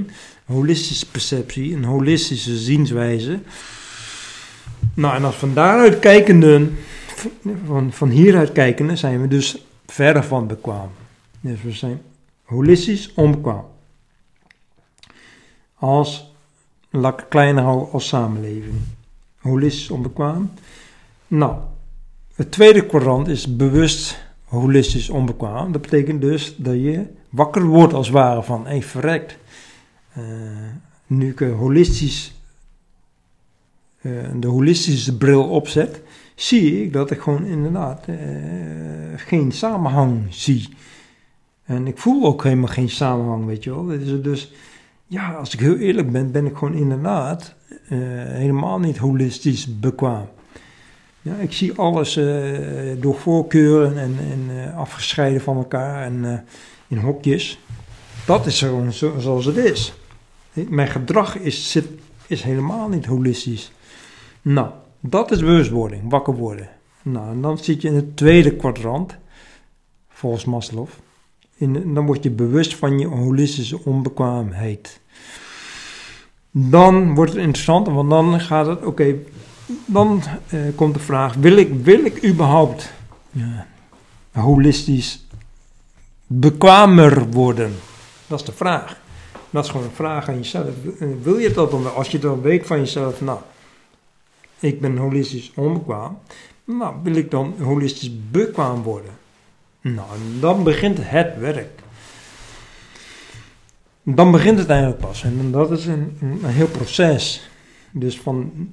een 0.47 0.55
holistische 0.55 1.05
perceptie, 1.05 1.75
een 1.75 1.83
holistische 1.83 2.57
zienswijze. 2.57 3.39
Nou, 4.93 5.15
en 5.15 5.23
als 5.23 5.35
van 5.35 5.53
daaruit 5.53 5.99
kijkende 5.99 6.67
van, 7.65 7.91
van 7.93 8.09
hieruit 8.09 8.51
kijken 8.51 8.97
zijn 8.97 9.21
we 9.21 9.27
dus 9.27 9.65
verder 9.85 10.23
van 10.23 10.47
bekwaam. 10.47 10.89
Dus 11.41 11.61
we 11.61 11.71
zijn 11.71 12.01
holistisch 12.43 13.13
onbekwaam. 13.13 13.65
Als, 15.75 16.33
laat 16.89 17.19
ik 17.19 17.25
kleiner 17.29 17.63
houden 17.63 17.91
als 17.91 18.07
samenleving. 18.07 18.75
Holistisch 19.37 19.89
onbekwaam. 19.89 20.51
Nou, 21.27 21.55
het 22.35 22.51
tweede 22.51 22.85
kwadrant 22.85 23.27
is 23.27 23.55
bewust 23.55 24.27
holistisch 24.43 25.09
onbekwaam. 25.09 25.71
Dat 25.71 25.81
betekent 25.81 26.21
dus 26.21 26.55
dat 26.57 26.73
je 26.73 27.05
wakker 27.29 27.65
wordt 27.65 27.93
als 27.93 28.07
het 28.07 28.15
ware 28.15 28.43
van, 28.43 28.63
hé 28.63 28.69
hey, 28.69 28.81
verrekt. 28.81 29.37
Uh, 30.17 30.23
nu 31.07 31.29
ik 31.29 31.39
holistisch, 31.39 32.33
uh, 34.01 34.29
de 34.35 34.47
holistische 34.47 35.17
bril 35.17 35.49
opzet, 35.49 36.01
zie 36.41 36.83
ik 36.83 36.93
dat 36.93 37.11
ik 37.11 37.19
gewoon 37.19 37.45
inderdaad 37.45 38.05
uh, 38.07 38.15
geen 39.15 39.51
samenhang 39.51 40.25
zie. 40.29 40.69
En 41.65 41.87
ik 41.87 41.97
voel 41.97 42.25
ook 42.25 42.43
helemaal 42.43 42.67
geen 42.67 42.89
samenhang, 42.89 43.45
weet 43.45 43.63
je 43.63 43.69
wel. 43.69 43.85
Dus, 43.85 44.21
dus 44.21 44.51
ja, 45.07 45.31
als 45.31 45.53
ik 45.53 45.59
heel 45.59 45.77
eerlijk 45.77 46.11
ben, 46.11 46.31
ben 46.31 46.45
ik 46.45 46.57
gewoon 46.57 46.73
inderdaad 46.73 47.55
uh, 47.69 47.99
helemaal 48.23 48.79
niet 48.79 48.97
holistisch 48.97 49.79
bekwaam. 49.79 50.27
Ja, 51.21 51.35
ik 51.35 51.53
zie 51.53 51.73
alles 51.73 52.17
uh, 52.17 52.57
door 52.99 53.15
voorkeuren 53.15 53.97
en, 53.97 54.17
en 54.19 54.73
afgescheiden 54.75 55.41
van 55.41 55.57
elkaar 55.57 56.03
en 56.03 56.45
in 56.87 56.97
hokjes. 56.97 57.59
Dat 58.25 58.45
is 58.45 58.59
gewoon 58.59 58.93
zo, 58.93 59.15
zoals 59.19 59.45
het 59.45 59.57
is. 59.57 59.93
Mijn 60.53 60.87
gedrag 60.87 61.35
is, 61.37 61.79
is 62.27 62.43
helemaal 62.43 62.89
niet 62.89 63.05
holistisch. 63.05 63.71
Nou, 64.41 64.69
dat 64.99 65.31
is 65.31 65.39
bewustwording, 65.39 66.09
wakker 66.09 66.35
worden. 66.35 66.69
Nou, 67.01 67.29
en 67.29 67.41
dan 67.41 67.57
zit 67.57 67.81
je 67.81 67.87
in 67.87 67.95
het 67.95 68.17
tweede 68.17 68.55
kwadrant, 68.55 69.17
volgens 70.09 70.45
Maslow. 70.45 70.87
In, 71.55 71.93
dan 71.93 72.05
word 72.05 72.23
je 72.23 72.31
bewust 72.31 72.75
van 72.75 72.99
je 72.99 73.07
holistische 73.07 73.83
onbekwaamheid. 73.83 74.99
Dan 76.51 77.15
wordt 77.15 77.31
het 77.31 77.41
interessant, 77.41 77.87
want 77.87 78.09
dan 78.09 78.39
gaat 78.39 78.65
het, 78.65 78.85
oké, 78.85 79.15
dan 79.85 80.21
eh, 80.49 80.59
komt 80.75 80.93
de 80.93 80.99
vraag, 80.99 81.33
wil 81.33 81.57
ik, 81.57 81.73
wil 81.83 82.05
ik 82.05 82.25
überhaupt 82.25 82.91
ja, 83.31 83.67
holistisch 84.31 85.25
bekwamer 86.27 87.29
worden? 87.29 87.75
Dat 88.27 88.39
is 88.39 88.45
de 88.45 88.51
vraag. 88.51 88.97
Dat 89.49 89.63
is 89.63 89.69
gewoon 89.69 89.85
een 89.85 89.91
vraag 89.91 90.29
aan 90.29 90.37
jezelf. 90.37 90.69
Wil 91.21 91.37
je 91.37 91.51
dat 91.51 91.71
dan 91.71 91.95
Als 91.95 92.09
je 92.09 92.19
dan 92.19 92.41
weet 92.41 92.67
van 92.67 92.79
jezelf, 92.79 93.21
nou, 93.21 93.39
ik 94.59 94.81
ben 94.81 94.97
holistisch 94.97 95.51
onbekwaam. 95.55 96.17
Nou, 96.63 96.95
wil 97.03 97.15
ik 97.15 97.31
dan 97.31 97.53
holistisch 97.59 98.29
bekwaam 98.31 98.81
worden? 98.81 99.11
Nou, 99.81 100.07
dan 100.39 100.63
begint 100.63 100.97
het 101.01 101.37
werk. 101.37 101.79
Dan 104.03 104.31
begint 104.31 104.59
het 104.59 104.69
eigenlijk 104.69 104.99
pas. 104.99 105.23
En 105.23 105.51
dat 105.51 105.71
is 105.71 105.85
een, 105.85 106.17
een 106.21 106.45
heel 106.45 106.67
proces. 106.67 107.49
Dus 107.91 108.19
van 108.19 108.69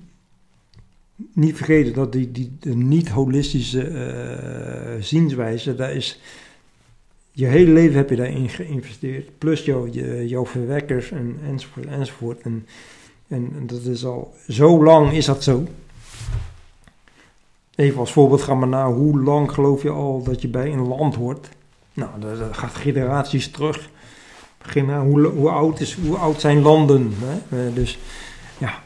niet 1.32 1.56
vergeten 1.56 1.92
dat 1.92 2.12
die, 2.12 2.32
die 2.32 2.58
niet-holistische 2.62 3.90
uh, 3.90 5.02
zienswijze, 5.02 5.74
daar 5.74 5.92
is 5.92 6.20
je 7.36 7.46
hele 7.46 7.70
leven 7.70 7.96
heb 7.96 8.10
je 8.10 8.16
daarin 8.16 8.48
geïnvesteerd. 8.48 9.38
Plus 9.38 9.64
jouw, 9.64 9.86
je, 9.86 10.42
verwekkers 10.44 11.10
en, 11.10 11.38
enzovoort 11.46 11.86
enzovoort. 11.86 12.40
En 12.40 12.66
en 13.28 13.66
dat 13.66 13.82
is 13.82 14.04
al 14.04 14.34
zo 14.48 14.84
lang 14.84 15.12
is 15.12 15.24
dat 15.24 15.42
zo. 15.42 15.64
Even 17.74 17.98
als 17.98 18.12
voorbeeld 18.12 18.42
gaan 18.42 18.60
we 18.60 18.66
naar 18.66 18.86
hoe 18.86 19.20
lang 19.22 19.52
geloof 19.52 19.82
je 19.82 19.90
al 19.90 20.22
dat 20.22 20.42
je 20.42 20.48
bij 20.48 20.72
een 20.72 20.86
land 20.86 21.14
hoort? 21.14 21.48
Nou, 21.92 22.10
dat, 22.18 22.56
gaat 22.56 22.74
generaties 22.74 23.50
terug. 23.50 23.88
hoe, 25.02 25.26
hoe, 25.26 25.50
oud 25.50 25.80
is, 25.80 25.94
hoe 25.94 26.16
oud 26.16 26.40
zijn 26.40 26.62
landen? 26.62 27.12
Hè? 27.18 27.66
Eh, 27.66 27.74
dus 27.74 27.98
ja, 28.58 28.82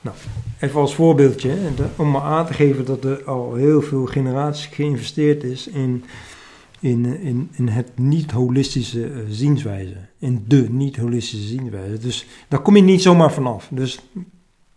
nou, 0.00 0.16
even 0.60 0.80
als 0.80 0.94
voorbeeldje, 0.94 1.56
om 1.96 2.10
maar 2.10 2.22
aan 2.22 2.46
te 2.46 2.54
geven 2.54 2.84
dat 2.84 3.04
er 3.04 3.24
al 3.24 3.54
heel 3.54 3.82
veel 3.82 4.06
generaties 4.06 4.66
geïnvesteerd 4.66 5.44
is 5.44 5.66
in 5.66 6.04
in, 6.80 7.20
in, 7.20 7.50
in 7.52 7.68
het 7.68 7.98
niet-holistische 7.98 9.10
uh, 9.10 9.18
zienswijze. 9.28 9.96
In 10.18 10.44
de 10.46 10.70
niet-holistische 10.70 11.46
zienswijze. 11.46 11.98
Dus 11.98 12.26
daar 12.48 12.60
kom 12.60 12.76
je 12.76 12.82
niet 12.82 13.02
zomaar 13.02 13.32
vanaf. 13.32 13.68
Dus 13.70 13.98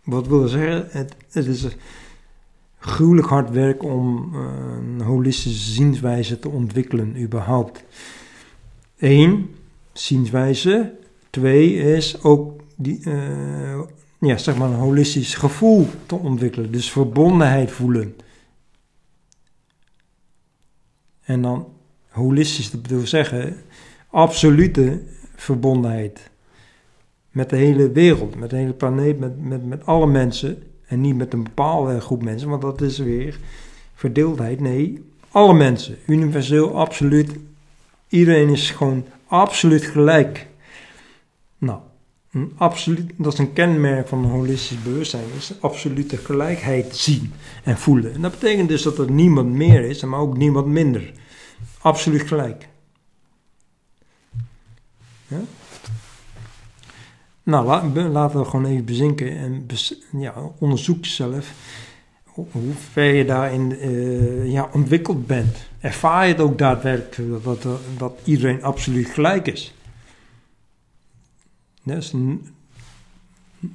wat 0.04 0.26
wil 0.26 0.48
zeggen? 0.48 0.86
Het, 0.90 1.16
het 1.30 1.46
is 1.46 1.66
gruwelijk 2.78 3.28
hard 3.28 3.50
werk 3.50 3.82
om 3.82 4.30
uh, 4.34 4.40
een 4.78 5.00
holistische 5.00 5.72
zienswijze 5.72 6.38
te 6.38 6.48
ontwikkelen, 6.48 7.22
überhaupt. 7.22 7.84
Eén, 8.98 9.54
zienswijze. 9.92 10.98
Twee 11.30 11.74
is 11.74 12.22
ook 12.22 12.60
die, 12.76 13.00
uh, 13.04 13.80
ja, 14.20 14.36
zeg 14.36 14.56
maar 14.56 14.68
een 14.70 14.78
holistisch 14.78 15.34
gevoel 15.34 15.86
te 16.06 16.14
ontwikkelen. 16.14 16.72
Dus 16.72 16.90
verbondenheid 16.90 17.70
voelen. 17.70 18.16
En 21.20 21.42
dan 21.42 21.66
holistisch, 22.20 22.70
dat 22.70 22.82
bedoel 22.82 23.06
zeggen, 23.06 23.56
absolute 24.10 25.02
verbondenheid 25.36 26.30
met 27.30 27.50
de 27.50 27.56
hele 27.56 27.90
wereld, 27.90 28.36
met 28.36 28.50
de 28.50 28.56
hele 28.56 28.72
planeet, 28.72 29.18
met, 29.18 29.44
met, 29.44 29.66
met 29.66 29.86
alle 29.86 30.06
mensen. 30.06 30.62
En 30.86 31.00
niet 31.00 31.16
met 31.16 31.32
een 31.32 31.42
bepaalde 31.42 32.00
groep 32.00 32.22
mensen, 32.22 32.48
want 32.48 32.62
dat 32.62 32.80
is 32.80 32.98
weer 32.98 33.38
verdeeldheid. 33.94 34.60
Nee, 34.60 35.04
alle 35.30 35.54
mensen, 35.54 35.96
universeel, 36.06 36.78
absoluut. 36.78 37.30
Iedereen 38.08 38.48
is 38.48 38.70
gewoon 38.70 39.04
absoluut 39.26 39.84
gelijk. 39.84 40.46
Nou, 41.58 41.80
absoluut, 42.56 43.12
dat 43.16 43.32
is 43.32 43.38
een 43.38 43.52
kenmerk 43.52 44.08
van 44.08 44.24
een 44.24 44.30
holistisch 44.30 44.82
bewustzijn, 44.82 45.24
is 45.36 45.52
absolute 45.60 46.16
gelijkheid 46.16 46.96
zien 46.96 47.32
en 47.64 47.78
voelen. 47.78 48.14
En 48.14 48.20
dat 48.20 48.30
betekent 48.30 48.68
dus 48.68 48.82
dat 48.82 48.98
er 48.98 49.10
niemand 49.10 49.52
meer 49.52 49.84
is, 49.84 50.02
maar 50.02 50.20
ook 50.20 50.36
niemand 50.36 50.66
minder. 50.66 51.12
Absoluut 51.80 52.22
gelijk. 52.22 52.68
Ja? 55.26 55.40
Nou, 57.42 57.88
laten 58.08 58.40
we 58.40 58.44
gewoon 58.44 58.66
even 58.66 58.84
bezinken 58.84 59.36
en 59.36 59.66
ja, 60.12 60.34
onderzoek 60.58 61.04
jezelf 61.04 61.52
hoe 62.32 62.74
ver 62.74 63.14
je 63.14 63.24
daarin 63.24 63.70
uh, 63.70 64.52
ja, 64.52 64.68
ontwikkeld 64.72 65.26
bent. 65.26 65.56
Ervaar 65.80 66.26
je 66.26 66.32
het 66.32 66.42
ook 66.42 66.58
daadwerkelijk 66.58 67.44
dat, 67.44 67.62
dat, 67.62 67.80
dat 67.98 68.20
iedereen 68.24 68.62
absoluut 68.62 69.08
gelijk 69.08 69.46
is. 69.46 69.74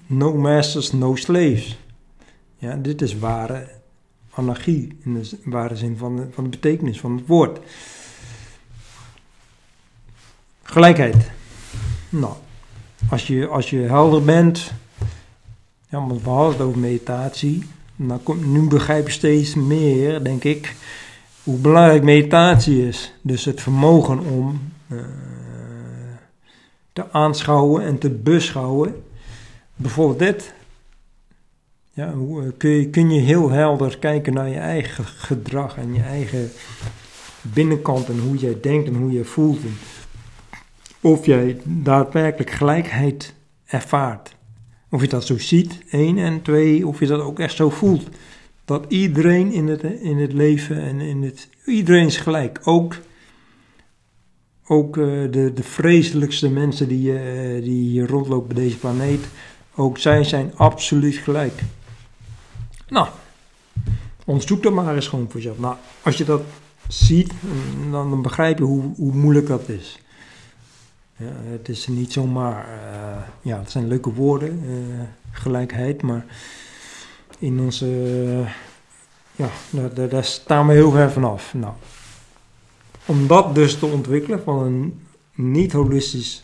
No 0.06 0.34
masters, 0.34 0.92
no 0.92 1.16
slaves. 1.16 1.78
Ja, 2.58 2.76
dit 2.76 3.02
is 3.02 3.18
ware 3.18 3.68
anarchie 4.36 4.98
in 5.04 5.14
de 5.14 5.38
ware 5.44 5.76
zin 5.76 5.98
van 5.98 6.16
de, 6.16 6.28
van 6.32 6.44
de 6.44 6.50
betekenis 6.50 7.00
van 7.00 7.16
het 7.18 7.28
woord. 7.28 7.60
Gelijkheid. 10.64 11.32
Nou, 12.10 12.34
als 13.10 13.28
je, 13.28 13.48
als 13.48 13.70
je 13.70 13.80
helder 13.80 14.24
bent, 14.24 14.72
ja, 15.90 16.08
want 16.08 16.24
we 16.24 16.30
hadden 16.30 16.52
het 16.52 16.62
over 16.62 16.80
meditatie. 16.80 17.64
Nou, 17.96 18.22
nu 18.46 18.68
begrijp 18.68 19.06
je 19.08 19.14
steeds 19.14 19.56
meer, 19.56 20.24
denk 20.24 20.44
ik, 20.44 20.76
hoe 21.44 21.58
belangrijk 21.58 22.04
meditatie 22.04 22.88
is. 22.88 23.14
Dus 23.22 23.46
het 23.46 23.62
vermogen 23.62 24.20
om 24.20 24.62
uh, 24.88 25.00
te 26.94 27.12
aanschouwen 27.12 27.84
en 27.84 27.98
te 27.98 28.10
beschouwen. 28.10 29.04
Bijvoorbeeld 29.76 30.20
dit. 30.20 30.54
Ja, 31.96 32.14
eh, 32.14 32.90
kun, 32.92 33.12
je, 33.12 33.20
heel 33.20 33.50
helder 33.50 33.98
kijken 33.98 34.34
naar 34.34 34.50
je 34.50 34.58
eigen 34.58 35.06
gedrag 35.06 35.78
en 35.78 35.94
je 35.94 36.02
eigen 36.02 36.52
binnenkant 37.42 38.10
en 38.10 38.20
hoe 38.20 38.38
jij 38.38 38.58
denkt 38.62 38.88
en 38.88 38.96
hoe 38.96 39.12
je 39.12 39.24
voelt. 39.24 39.60
En 39.62 39.78
of 41.02 41.26
jij 41.26 41.58
daadwerkelijk 41.64 42.50
gelijkheid 42.50 43.34
ervaart. 43.66 44.36
Of 44.90 45.02
je 45.02 45.08
dat 45.08 45.26
zo 45.26 45.38
ziet, 45.38 45.80
één 45.90 46.18
en 46.18 46.42
twee, 46.42 46.88
of 46.88 47.00
je 47.00 47.06
dat 47.06 47.22
ook 47.22 47.40
echt 47.40 47.56
zo 47.56 47.70
voelt. 47.70 48.10
Dat 48.66 48.86
iedereen 48.88 49.52
in 49.52 49.68
het, 49.68 49.84
in 49.84 50.18
het 50.18 50.34
leven 50.34 50.82
en 50.82 51.02
in 51.02 51.24
het. 51.24 51.50
Iedereen 51.66 52.06
is 52.06 52.18
gelijk. 52.18 52.60
Ook, 52.64 52.98
ook 54.68 54.98
uh, 54.98 55.06
de, 55.32 55.52
de 55.54 55.64
vreselijkste 55.64 56.50
mensen 56.50 56.88
die, 56.88 57.12
uh, 57.12 57.64
die 57.64 57.90
hier 57.90 58.08
rondlopen 58.08 58.50
op 58.50 58.56
deze 58.56 58.78
planeet. 58.78 59.26
Ook 59.76 59.98
zij 59.98 60.24
zijn 60.24 60.52
absoluut 60.56 61.16
gelijk. 61.16 61.62
Nou, 62.96 63.08
onderzoek 64.26 64.64
dat 64.64 64.74
maar 64.74 64.96
eens 64.96 65.08
gewoon 65.08 65.30
voor. 65.30 65.42
Nou, 65.58 65.76
als 66.02 66.18
je 66.18 66.26
dat 66.26 66.42
ziet, 66.88 67.34
dan, 67.92 68.22
begrijp 68.22 68.58
je 68.58 68.64
hoe, 68.64 68.84
hoe 68.96 69.14
moeilijk 69.14 69.48
dat 69.48 69.70
is. 69.70 70.00
Ja, 71.18 71.32
het 71.52 71.70
is 71.70 71.88
niet 71.88 72.14
zomaar, 72.14 72.68
uh, 72.68 73.22
ja, 73.42 73.60
het 73.60 73.72
zijn 73.72 73.88
leuke 73.88 74.14
woorden, 74.14 74.64
uh, 74.66 75.02
gelijkheid, 75.32 76.02
maar 76.02 76.26
in 77.40 77.60
onze, 77.60 77.86
uh, 77.86 78.50
ja, 79.36 79.50
daar, 79.94 80.10
daar, 80.10 80.24
staan 80.24 80.68
we 80.68 80.74
heel 80.74 80.92
ver 80.92 81.12
vanaf. 81.12 81.54
Nou, 81.54 81.74
om 83.06 83.28
dat 83.28 83.56
dus 83.56 83.80
te 83.80 83.86
ontwikkelen 83.86 84.44
van 84.44 84.64
een 84.64 85.06
niet-holistisch 85.34 86.44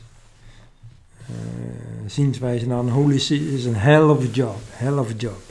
zienswijze 2.05 2.67
naar 2.67 2.79
een 2.79 2.89
holistisch 2.89 3.39
is 3.39 3.65
een 3.65 3.75
hell 3.75 4.01
of 4.01 4.23
a 4.23 4.27
job, 4.31 4.59
hell 4.69 4.97
of 4.97 5.09
a 5.09 5.15
job. 5.17 5.50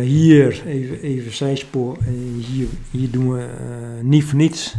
Hier, 0.00 0.66
even, 0.66 1.00
even 1.00 1.32
zijspoor, 1.32 1.96
hier, 2.52 2.68
hier 2.90 3.10
doen 3.10 3.32
we 3.32 3.48
niet 4.02 4.24
voor 4.24 4.38
niets 4.38 4.76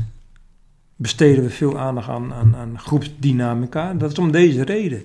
besteden 0.97 1.43
we 1.43 1.49
veel 1.49 1.77
aandacht 1.79 2.09
aan, 2.09 2.33
aan, 2.33 2.55
aan 2.55 2.79
groepsdynamica. 2.79 3.93
Dat 3.93 4.11
is 4.11 4.19
om 4.19 4.31
deze 4.31 4.63
reden. 4.63 5.03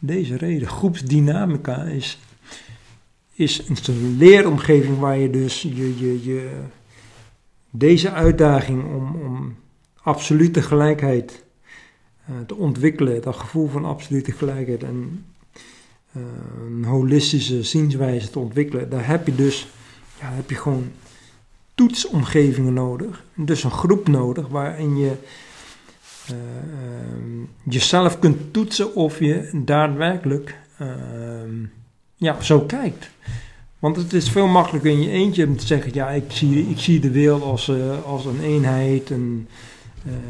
Deze 0.00 0.36
reden. 0.36 0.68
Groepsdynamica 0.68 1.82
is, 1.82 2.18
is 3.32 3.68
een 3.68 4.16
leeromgeving 4.18 4.98
waar 4.98 5.18
je 5.18 5.30
dus 5.30 5.62
je, 5.62 5.98
je, 5.98 6.24
je, 6.24 6.60
deze 7.70 8.10
uitdaging 8.10 8.84
om, 8.84 9.20
om 9.20 9.56
absolute 10.02 10.62
gelijkheid 10.62 11.44
te 12.46 12.54
ontwikkelen, 12.54 13.22
dat 13.22 13.36
gevoel 13.36 13.68
van 13.68 13.84
absolute 13.84 14.32
gelijkheid 14.32 14.82
en 14.82 15.24
een 16.66 16.84
holistische 16.84 17.62
zienswijze 17.62 18.30
te 18.30 18.38
ontwikkelen, 18.38 18.90
daar 18.90 19.06
heb 19.06 19.26
je 19.26 19.34
dus 19.34 19.66
ja, 20.20 20.30
heb 20.32 20.50
je 20.50 20.56
gewoon 20.56 20.90
toetsomgevingen 21.74 22.72
nodig. 22.72 23.24
Dus 23.34 23.64
een 23.64 23.70
groep 23.70 24.08
nodig 24.08 24.48
waarin 24.48 24.96
je 24.96 25.12
uh, 26.30 26.36
jezelf 27.62 28.18
kunt 28.18 28.52
toetsen 28.52 28.94
of 28.94 29.18
je 29.18 29.50
daadwerkelijk 29.64 30.56
uh, 30.80 30.88
ja, 32.16 32.42
zo 32.42 32.60
kijkt. 32.60 33.10
Want 33.78 33.96
het 33.96 34.12
is 34.12 34.30
veel 34.30 34.46
makkelijker 34.46 34.90
in 34.90 35.02
je 35.02 35.10
eentje 35.10 35.46
om 35.46 35.56
te 35.56 35.66
zeggen: 35.66 35.94
ja, 35.94 36.10
ik 36.10 36.24
zie, 36.28 36.68
ik 36.70 36.78
zie 36.78 37.00
de 37.00 37.10
wereld 37.10 37.42
als, 37.42 37.68
uh, 37.68 38.04
als 38.04 38.24
een 38.24 38.40
eenheid, 38.42 39.10
en, 39.10 39.48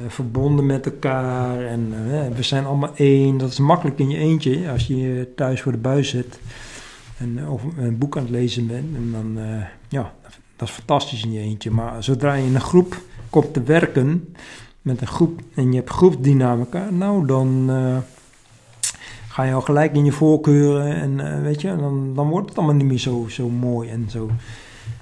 verbonden 0.08 0.66
met 0.66 0.86
elkaar 0.86 1.64
en 1.64 1.92
we 2.34 2.42
zijn 2.42 2.64
allemaal 2.64 2.94
één. 2.94 3.38
Dat 3.38 3.50
is 3.50 3.58
makkelijk 3.58 3.98
in 3.98 4.10
je 4.10 4.18
eentje 4.18 4.70
als 4.70 4.86
je 4.86 5.32
thuis 5.36 5.60
voor 5.60 5.72
de 5.72 5.78
buis 5.78 6.08
zit 6.08 6.38
en 7.18 7.48
of 7.48 7.62
een 7.76 7.98
boek 7.98 8.16
aan 8.16 8.22
het 8.22 8.32
lezen 8.32 8.66
bent. 8.66 8.96
En 8.96 9.12
dan, 9.12 9.38
ja, 9.88 10.12
dat 10.56 10.68
is 10.68 10.74
fantastisch 10.74 11.24
in 11.24 11.32
je 11.32 11.40
eentje. 11.40 11.70
Maar 11.70 12.04
zodra 12.04 12.34
je 12.34 12.46
in 12.46 12.54
een 12.54 12.60
groep 12.60 13.00
komt 13.30 13.54
te 13.54 13.62
werken, 13.62 14.34
met 14.82 15.00
een 15.00 15.06
groep, 15.06 15.40
en 15.54 15.70
je 15.70 15.76
hebt 15.76 15.90
groepsdynamica, 15.90 16.90
nou 16.90 17.26
dan 17.26 17.70
ga 19.28 19.42
je 19.42 19.52
al 19.52 19.60
gelijk 19.60 19.94
in 19.94 20.04
je 20.04 20.12
voorkeuren 20.12 20.94
en 20.94 21.42
weet 21.42 21.60
je, 21.60 21.76
dan, 21.76 22.14
dan 22.14 22.28
wordt 22.28 22.48
het 22.48 22.58
allemaal 22.58 22.76
niet 22.76 22.86
meer 22.86 22.98
zo, 22.98 23.26
zo 23.28 23.48
mooi 23.48 23.88
en 23.90 24.06
zo, 24.10 24.30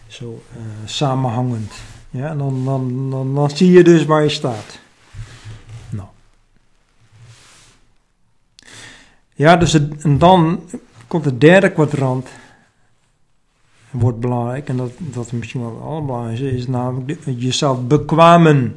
zo 0.06 0.42
samenhangend. 0.84 1.72
Ja, 2.10 2.34
dan, 2.34 2.64
dan, 2.64 3.10
dan, 3.10 3.34
dan 3.34 3.50
zie 3.50 3.70
je 3.70 3.84
dus 3.84 4.04
waar 4.04 4.22
je 4.22 4.28
staat. 4.28 4.78
Nou. 5.88 6.08
Ja, 9.34 9.56
dus 9.56 9.72
het, 9.72 10.02
en 10.02 10.18
dan 10.18 10.60
komt 11.06 11.24
het 11.24 11.40
derde 11.40 11.72
kwadrant 11.72 12.28
wordt 13.90 14.20
belangrijk. 14.20 14.68
En 14.68 14.76
dat, 14.76 14.92
dat 14.98 15.32
misschien 15.32 15.60
wel 15.60 15.74
het 15.74 15.82
allerbelangrijkste 15.82 16.50
is 16.50 16.66
namelijk 16.66 17.18
jezelf 17.24 17.86
bekwamen. 17.86 18.76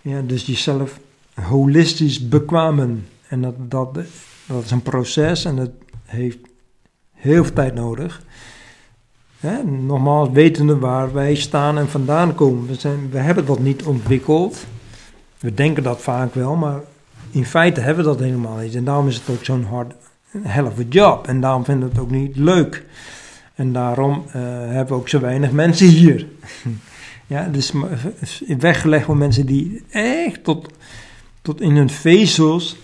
Ja, 0.00 0.20
dus 0.20 0.46
jezelf 0.46 0.98
holistisch 1.34 2.28
bekwamen. 2.28 3.06
En 3.28 3.40
dat, 3.40 3.54
dat, 3.70 3.94
dat 4.46 4.64
is 4.64 4.70
een 4.70 4.82
proces 4.82 5.44
en 5.44 5.56
dat 5.56 5.70
heeft 6.04 6.38
heel 7.12 7.44
veel 7.44 7.54
tijd 7.54 7.74
nodig. 7.74 8.22
Hè? 9.40 9.62
Nogmaals, 9.64 10.28
wetende 10.32 10.78
waar 10.78 11.12
wij 11.12 11.34
staan 11.34 11.78
en 11.78 11.88
vandaan 11.88 12.34
komen. 12.34 12.66
We, 12.66 12.74
zijn, 12.74 13.10
we 13.10 13.18
hebben 13.18 13.46
dat 13.46 13.58
niet 13.58 13.82
ontwikkeld. 13.82 14.66
We 15.38 15.54
denken 15.54 15.82
dat 15.82 16.00
vaak 16.00 16.34
wel, 16.34 16.56
maar 16.56 16.80
in 17.30 17.44
feite 17.44 17.80
hebben 17.80 18.04
we 18.04 18.10
dat 18.10 18.20
helemaal 18.20 18.56
niet. 18.56 18.74
En 18.74 18.84
daarom 18.84 19.08
is 19.08 19.14
het 19.14 19.28
ook 19.28 19.44
zo'n 19.44 19.64
hard, 19.64 19.94
hell 20.42 20.72
job. 20.88 21.26
En 21.26 21.40
daarom 21.40 21.64
vinden 21.64 21.88
we 21.88 21.94
het 21.94 22.02
ook 22.02 22.10
niet 22.10 22.36
leuk. 22.36 22.84
En 23.54 23.72
daarom 23.72 24.24
uh, 24.26 24.32
hebben 24.66 24.86
we 24.86 24.94
ook 24.94 25.08
zo 25.08 25.20
weinig 25.20 25.50
mensen 25.50 25.86
hier. 25.86 26.26
ja, 27.26 27.48
dus 27.48 27.72
weggelegd 28.58 29.04
voor 29.04 29.16
mensen 29.16 29.46
die 29.46 29.82
echt 29.90 30.44
tot, 30.44 30.68
tot 31.42 31.60
in 31.60 31.76
hun 31.76 31.90
vezels 31.90 32.76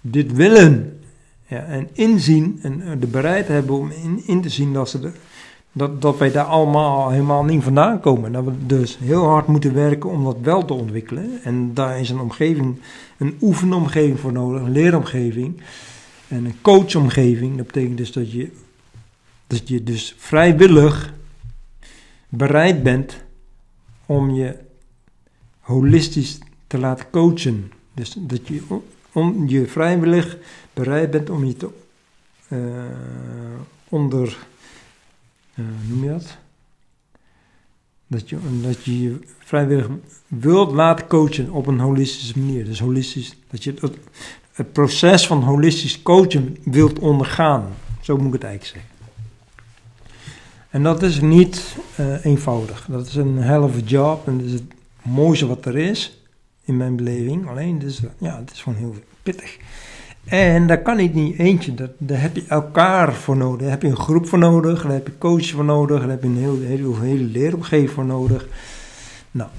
dit 0.00 0.32
willen. 0.32 1.00
Ja, 1.46 1.64
en 1.64 1.88
inzien 1.92 2.58
en 2.62 3.00
de 3.00 3.06
bereidheid 3.06 3.48
hebben 3.48 3.76
om 3.76 3.90
in, 3.90 4.22
in 4.26 4.42
te 4.42 4.48
zien 4.48 4.72
dat, 4.72 4.88
ze 4.88 5.00
de, 5.00 5.12
dat, 5.72 6.02
dat 6.02 6.18
wij 6.18 6.30
daar 6.30 6.44
allemaal 6.44 7.10
helemaal 7.10 7.44
niet 7.44 7.62
vandaan 7.62 8.00
komen. 8.00 8.32
Dat 8.32 8.44
we 8.44 8.66
dus 8.66 8.98
heel 8.98 9.24
hard 9.24 9.46
moeten 9.46 9.74
werken 9.74 10.10
om 10.10 10.24
dat 10.24 10.36
wel 10.42 10.64
te 10.64 10.74
ontwikkelen. 10.74 11.42
En 11.42 11.74
daar 11.74 12.00
is 12.00 12.10
een 12.10 12.20
omgeving, 12.20 12.80
een 13.18 13.36
oefenomgeving 13.40 14.20
voor 14.20 14.32
nodig, 14.32 14.62
een 14.62 14.72
leeromgeving 14.72 15.62
en 16.28 16.44
een 16.44 16.60
coachomgeving. 16.62 17.56
Dat 17.56 17.66
betekent 17.66 17.96
dus 17.96 18.12
dat 18.12 18.32
je 18.32 18.50
dat 19.50 19.68
je 19.68 19.82
dus 19.82 20.14
vrijwillig 20.18 21.12
bereid 22.28 22.82
bent 22.82 23.16
om 24.06 24.30
je 24.30 24.56
holistisch 25.60 26.38
te 26.66 26.78
laten 26.78 27.10
coachen. 27.10 27.72
Dus 27.94 28.16
dat 28.18 28.48
je, 28.48 28.62
om, 29.12 29.48
je 29.48 29.66
vrijwillig 29.66 30.38
bereid 30.72 31.10
bent 31.10 31.30
om 31.30 31.44
je 31.44 31.56
te 31.56 31.68
uh, 32.48 32.58
onder, 33.88 34.36
noem 35.88 36.04
je 36.04 36.10
dat? 36.10 36.38
Dat 38.06 38.28
je, 38.28 38.38
dat 38.62 38.84
je 38.84 39.18
vrijwillig 39.38 39.88
wilt 40.26 40.72
laten 40.72 41.06
coachen 41.06 41.50
op 41.50 41.66
een 41.66 41.80
holistische 41.80 42.38
manier. 42.38 42.64
Dus 42.64 42.80
holistisch, 42.80 43.36
dat 43.50 43.64
je 43.64 43.74
het, 43.80 43.96
het 44.52 44.72
proces 44.72 45.26
van 45.26 45.42
holistisch 45.42 46.02
coachen 46.02 46.56
wilt 46.64 46.98
ondergaan. 46.98 47.68
Zo 48.00 48.16
moet 48.16 48.26
ik 48.26 48.32
het 48.32 48.44
eigenlijk 48.44 48.74
zeggen. 48.74 48.98
En 50.70 50.82
dat 50.82 51.02
is 51.02 51.20
niet 51.20 51.76
uh, 52.00 52.24
eenvoudig. 52.24 52.86
Dat 52.90 53.06
is 53.06 53.14
een 53.14 53.36
hell 53.36 53.68
job 53.84 54.26
en 54.26 54.38
dat 54.38 54.46
is 54.46 54.52
het 54.52 54.72
mooiste 55.02 55.46
wat 55.46 55.64
er 55.64 55.76
is 55.76 56.22
in 56.64 56.76
mijn 56.76 56.96
beleving. 56.96 57.48
Alleen, 57.48 57.78
dus, 57.78 58.00
ja, 58.18 58.38
het 58.38 58.50
is 58.50 58.62
gewoon 58.62 58.78
heel 58.78 58.94
pittig. 59.22 59.58
En 60.24 60.66
daar 60.66 60.82
kan 60.82 60.98
ik 60.98 61.14
niet 61.14 61.38
eentje. 61.38 61.74
Dat, 61.74 61.90
daar 61.98 62.20
heb 62.20 62.36
je 62.36 62.44
elkaar 62.48 63.14
voor 63.14 63.36
nodig. 63.36 63.60
Daar 63.60 63.70
heb 63.70 63.82
je 63.82 63.88
een 63.88 63.96
groep 63.96 64.28
voor 64.28 64.38
nodig. 64.38 64.82
Daar 64.82 64.92
heb 64.92 65.06
je 65.06 65.18
coaches 65.18 65.52
voor 65.52 65.64
nodig. 65.64 66.00
Daar 66.00 66.08
heb 66.08 66.22
je 66.22 66.28
een 66.28 66.36
hele, 66.36 66.64
hele, 66.64 67.00
hele 67.00 67.24
leeromgeving 67.24 67.90
voor 67.90 68.04
nodig. 68.04 68.48
Nou, 69.30 69.50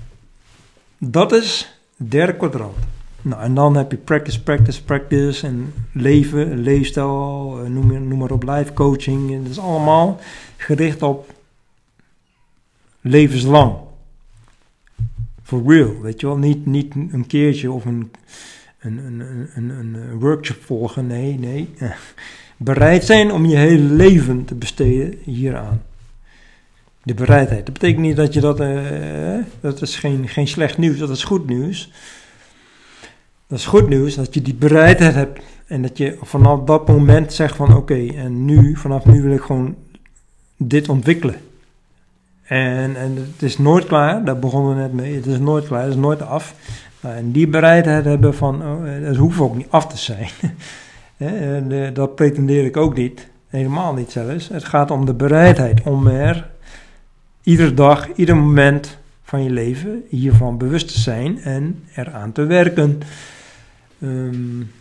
dat 0.97 1.31
is 1.31 1.79
derde 1.95 2.35
kwadrant. 2.35 2.75
Nou, 3.21 3.41
en 3.41 3.53
dan 3.53 3.75
heb 3.75 3.91
je 3.91 3.97
practice, 3.97 4.43
practice, 4.43 4.83
practice 4.83 5.47
en 5.47 5.73
leven, 5.91 6.57
leefstijl, 6.57 7.59
eh, 7.63 7.69
noem, 7.69 8.07
noem 8.07 8.19
maar 8.19 8.31
op, 8.31 8.43
life 8.43 8.73
coaching. 8.73 9.31
En 9.31 9.41
dat 9.41 9.51
is 9.51 9.59
allemaal 9.59 10.19
gericht 10.57 11.01
op 11.01 11.33
levenslang. 13.01 13.73
For 15.43 15.61
real, 15.65 16.01
weet 16.01 16.19
je 16.19 16.27
wel. 16.27 16.37
Niet, 16.37 16.65
niet 16.65 16.95
een 16.95 17.27
keertje 17.27 17.71
of 17.71 17.85
een, 17.85 18.11
een, 18.81 18.97
een, 18.97 19.49
een, 19.55 19.69
een 19.69 20.19
workshop 20.19 20.63
volgen. 20.63 21.07
Nee, 21.07 21.39
nee. 21.39 21.69
Bereid 22.57 23.03
zijn 23.03 23.31
om 23.31 23.45
je 23.45 23.55
hele 23.55 23.93
leven 23.93 24.45
te 24.45 24.55
besteden 24.55 25.17
hieraan. 25.23 25.81
De 27.03 27.13
bereidheid. 27.13 27.65
Dat 27.65 27.73
betekent 27.73 28.01
niet 28.01 28.15
dat 28.15 28.33
je 28.33 28.39
dat. 28.39 28.59
Uh, 28.59 29.37
dat 29.59 29.81
is 29.81 29.95
geen, 29.95 30.27
geen 30.27 30.47
slecht 30.47 30.77
nieuws, 30.77 30.97
dat 30.97 31.09
is 31.09 31.23
goed 31.23 31.47
nieuws. 31.47 31.91
Dat 33.47 33.59
is 33.59 33.65
goed 33.65 33.89
nieuws 33.89 34.15
dat 34.15 34.33
je 34.33 34.41
die 34.41 34.53
bereidheid 34.53 35.13
hebt. 35.13 35.41
En 35.67 35.81
dat 35.81 35.97
je 35.97 36.17
vanaf 36.21 36.63
dat 36.63 36.87
moment 36.87 37.33
zegt 37.33 37.55
van 37.55 37.75
oké, 37.75 38.07
en 38.15 38.45
nu, 38.45 38.75
vanaf 38.75 39.05
nu 39.05 39.21
wil 39.21 39.31
ik 39.31 39.41
gewoon 39.41 39.75
dit 40.57 40.89
ontwikkelen. 40.89 41.35
En, 42.43 42.95
en 42.95 43.15
het 43.15 43.41
is 43.41 43.57
nooit 43.57 43.85
klaar, 43.85 44.25
daar 44.25 44.39
begonnen 44.39 44.75
we 44.75 44.81
net 44.81 44.93
mee. 44.93 45.15
Het 45.15 45.25
is 45.25 45.39
nooit 45.39 45.67
klaar, 45.67 45.81
het 45.81 45.91
is 45.91 45.99
nooit 45.99 46.21
af. 46.21 46.55
Nou, 47.01 47.15
en 47.15 47.31
die 47.31 47.47
bereidheid 47.47 48.05
hebben 48.05 48.35
van, 48.35 48.61
oh, 48.61 48.87
eh, 48.87 49.03
het 49.03 49.15
hoeft 49.15 49.39
ook 49.39 49.55
niet 49.55 49.69
af 49.69 49.87
te 49.87 49.97
zijn. 49.97 50.29
en, 51.17 51.71
uh, 51.71 51.87
dat 51.93 52.15
pretendeer 52.15 52.65
ik 52.65 52.77
ook 52.77 52.95
niet, 52.95 53.29
helemaal 53.47 53.93
niet 53.93 54.11
zelfs. 54.11 54.47
Het 54.47 54.63
gaat 54.63 54.91
om 54.91 55.05
de 55.05 55.13
bereidheid 55.13 55.81
om 55.81 56.07
er 56.07 56.49
iedere 57.43 57.73
dag, 57.73 58.07
ieder 58.15 58.37
moment 58.37 58.97
van 59.23 59.43
je 59.43 59.49
leven 59.49 60.03
hiervan 60.09 60.57
bewust 60.57 60.87
te 60.87 60.99
zijn 60.99 61.41
en 61.41 61.83
eraan 61.95 62.31
te 62.31 62.45
werken. 62.45 62.99
Um, 64.03 64.71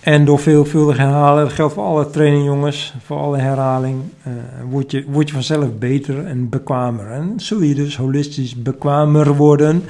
en 0.00 0.24
door 0.24 0.38
veelvuldig 0.38 0.96
herhalen, 0.96 1.44
dat 1.44 1.52
geldt 1.52 1.74
voor 1.74 1.84
alle 1.84 2.10
training 2.10 2.44
jongens, 2.44 2.94
voor 3.04 3.16
alle 3.16 3.38
herhaling, 3.38 4.02
uh, 4.26 4.32
word, 4.70 4.90
je, 4.90 5.04
word 5.08 5.28
je 5.28 5.34
vanzelf 5.34 5.78
beter 5.78 6.24
en 6.24 6.48
bekwamer. 6.48 7.10
En 7.10 7.32
zul 7.36 7.60
je 7.60 7.74
dus 7.74 7.96
holistisch 7.96 8.62
bekwamer 8.62 9.36
worden, 9.36 9.82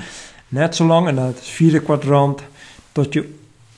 net 0.50 0.76
zolang, 0.76 1.08
en 1.08 1.14
dat 1.14 1.40
is 1.40 1.48
vierde 1.48 1.80
kwadrant, 1.80 2.42
tot 2.92 3.12
je 3.12 3.34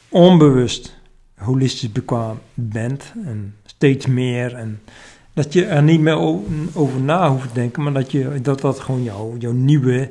onbewust 0.09 1.01
holistisch 1.35 1.93
bekwaam 1.93 2.39
bent 2.55 3.13
en 3.25 3.55
steeds 3.65 4.07
meer. 4.07 4.55
En 4.55 4.81
dat 5.33 5.53
je 5.53 5.65
er 5.65 5.83
niet 5.83 6.01
meer 6.01 6.19
over 6.75 7.01
na 7.01 7.31
hoeft 7.31 7.49
te 7.49 7.55
denken, 7.55 7.83
maar 7.83 7.93
dat 7.93 8.11
je, 8.11 8.41
dat, 8.43 8.61
dat 8.61 8.81
gewoon 8.81 9.03
jouw, 9.03 9.37
jouw 9.39 9.53
nieuwe 9.53 10.11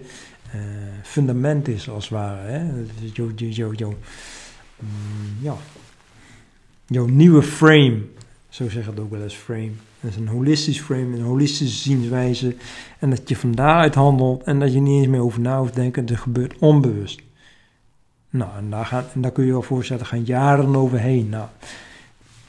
uh, 0.56 0.62
fundament 1.04 1.68
is, 1.68 1.90
als 1.90 2.04
het 2.04 2.14
ware. 2.14 2.48
Hè? 2.48 2.70
Jouw, 3.14 3.32
jouw, 3.36 3.74
jouw, 3.74 3.96
mm, 4.80 5.38
ja, 5.42 5.56
jouw 6.86 7.06
nieuwe 7.06 7.44
frame. 7.44 7.98
Zo 8.50 8.70
zeggen 8.70 8.94
het 8.94 9.02
ook 9.02 9.12
wel 9.12 9.24
eens 9.24 9.36
frame. 9.36 9.72
Dat 10.02 10.12
is 10.12 10.18
een 10.18 10.28
holistisch 10.28 10.80
frame, 10.80 11.18
een 11.18 11.22
holistische 11.22 11.82
zienswijze. 11.82 12.56
En 13.00 13.10
dat 13.10 13.30
je 13.30 13.36
van 13.36 13.52
daaruit 13.52 13.96
handelt 13.96 14.44
en 14.44 14.60
dat 14.60 14.74
je 14.74 14.80
niet 14.80 15.00
eens 15.00 15.08
meer 15.08 15.22
over 15.22 15.40
na 15.40 15.60
hoeft 15.60 15.76
denken. 15.76 16.06
Het 16.06 16.20
gebeurt 16.20 16.58
onbewust. 16.60 17.22
Nou, 18.30 18.58
en 18.58 18.70
daar, 18.70 18.86
gaan, 18.86 19.06
daar 19.14 19.32
kun 19.32 19.46
je 19.46 19.52
wel 19.52 19.62
voorstellen, 19.62 20.06
gaan 20.06 20.24
jaren 20.24 20.76
overheen. 20.76 21.30
Nou, 21.30 21.48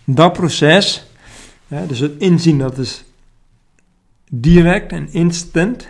dat 0.04 0.32
proces, 0.32 1.06
hè, 1.68 1.86
dus 1.86 1.98
het 1.98 2.12
inzien, 2.18 2.58
dat 2.58 2.78
is 2.78 3.04
direct 4.30 4.92
en 4.92 5.12
instant. 5.12 5.88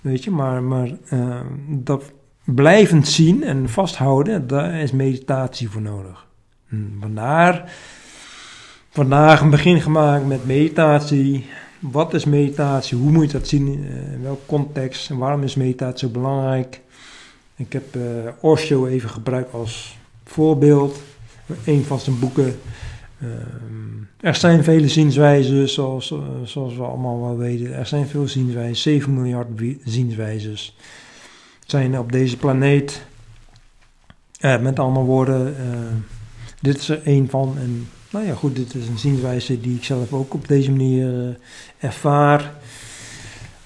Weet 0.00 0.24
je, 0.24 0.30
maar, 0.30 0.62
maar 0.62 0.90
uh, 1.12 1.40
dat 1.68 2.12
blijvend 2.44 3.08
zien 3.08 3.42
en 3.42 3.68
vasthouden, 3.68 4.46
daar 4.46 4.74
is 4.74 4.92
meditatie 4.92 5.70
voor 5.70 5.82
nodig. 5.82 6.26
Hmm, 6.68 6.96
vandaar 7.00 7.72
vandaag 8.96 9.40
een 9.40 9.50
begin 9.50 9.80
gemaakt 9.80 10.26
met 10.26 10.46
meditatie. 10.46 11.46
Wat 11.80 12.14
is 12.14 12.24
meditatie? 12.24 12.98
Hoe 12.98 13.10
moet 13.10 13.26
je 13.26 13.38
dat 13.38 13.48
zien? 13.48 13.66
Eh, 13.66 14.12
in 14.12 14.22
welk 14.22 14.40
context? 14.46 15.10
En 15.10 15.16
waarom 15.16 15.42
is 15.42 15.54
meditatie 15.54 16.08
zo 16.08 16.12
belangrijk? 16.12 16.80
Ik 17.56 17.72
heb 17.72 17.96
uh, 17.96 18.02
Osho 18.40 18.86
even 18.86 19.08
gebruikt 19.08 19.52
als 19.52 19.96
voorbeeld. 20.24 21.00
Een 21.64 21.84
van 21.84 22.00
zijn 22.00 22.18
boeken. 22.18 22.58
Uh, 23.22 23.28
er 24.20 24.34
zijn 24.34 24.64
vele 24.64 24.88
zienswijzen, 24.88 25.68
zoals, 25.68 26.14
zoals 26.44 26.76
we 26.76 26.82
allemaal 26.82 27.20
wel 27.20 27.36
weten. 27.36 27.74
Er 27.74 27.86
zijn 27.86 28.06
veel 28.06 28.28
zienswijzen, 28.28 28.76
7 28.76 29.14
miljard 29.14 29.48
zienswijzes 29.84 30.76
zijn 31.66 31.98
op 31.98 32.12
deze 32.12 32.36
planeet. 32.36 33.02
met 34.40 34.78
andere 34.78 35.06
woorden, 35.06 35.54
dit 36.60 36.78
is 36.78 36.88
er 36.88 37.02
één 37.02 37.30
van. 37.30 37.54
En 37.58 37.88
nou 38.16 38.28
ja, 38.28 38.34
goed, 38.34 38.56
dit 38.56 38.74
is 38.74 38.88
een 38.88 38.98
zienswijze 38.98 39.60
die 39.60 39.76
ik 39.76 39.84
zelf 39.84 40.12
ook 40.12 40.34
op 40.34 40.48
deze 40.48 40.70
manier 40.70 41.28
uh, 41.28 41.34
ervaar. 41.78 42.54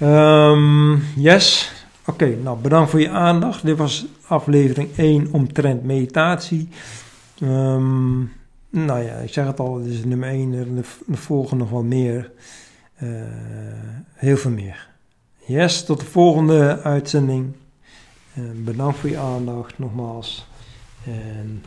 Um, 0.02 1.02
yes. 1.16 1.72
Oké, 2.06 2.36
nou 2.42 2.58
bedankt 2.58 2.90
voor 2.90 3.00
je 3.00 3.10
aandacht. 3.10 3.64
Dit 3.64 3.76
was 3.76 4.06
aflevering 4.26 4.96
1 4.96 5.28
omtrent 5.32 5.84
meditatie. 5.84 6.68
Um, 7.42 8.32
nou 8.70 9.02
ja, 9.02 9.14
ik 9.14 9.32
zeg 9.32 9.46
het 9.46 9.60
al, 9.60 9.82
dit 9.82 9.92
is 9.92 10.04
nummer 10.04 10.28
1. 10.28 10.52
Er, 10.52 10.66
er 11.10 11.18
volgen 11.18 11.56
nog 11.56 11.70
wel 11.70 11.82
meer. 11.82 12.30
Uh, 13.02 13.10
heel 14.14 14.36
veel 14.36 14.50
meer. 14.50 14.88
Yes, 15.46 15.84
tot 15.84 16.00
de 16.00 16.06
volgende 16.06 16.80
uitzending. 16.82 17.52
Uh, 18.38 18.44
bedankt 18.54 18.98
voor 18.98 19.10
je 19.10 19.18
aandacht 19.18 19.78
nogmaals. 19.78 20.46
En 21.04 21.62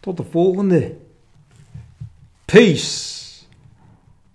tot 0.00 0.16
de 0.16 0.24
volgende. 0.30 1.06
Peace. 2.48 3.27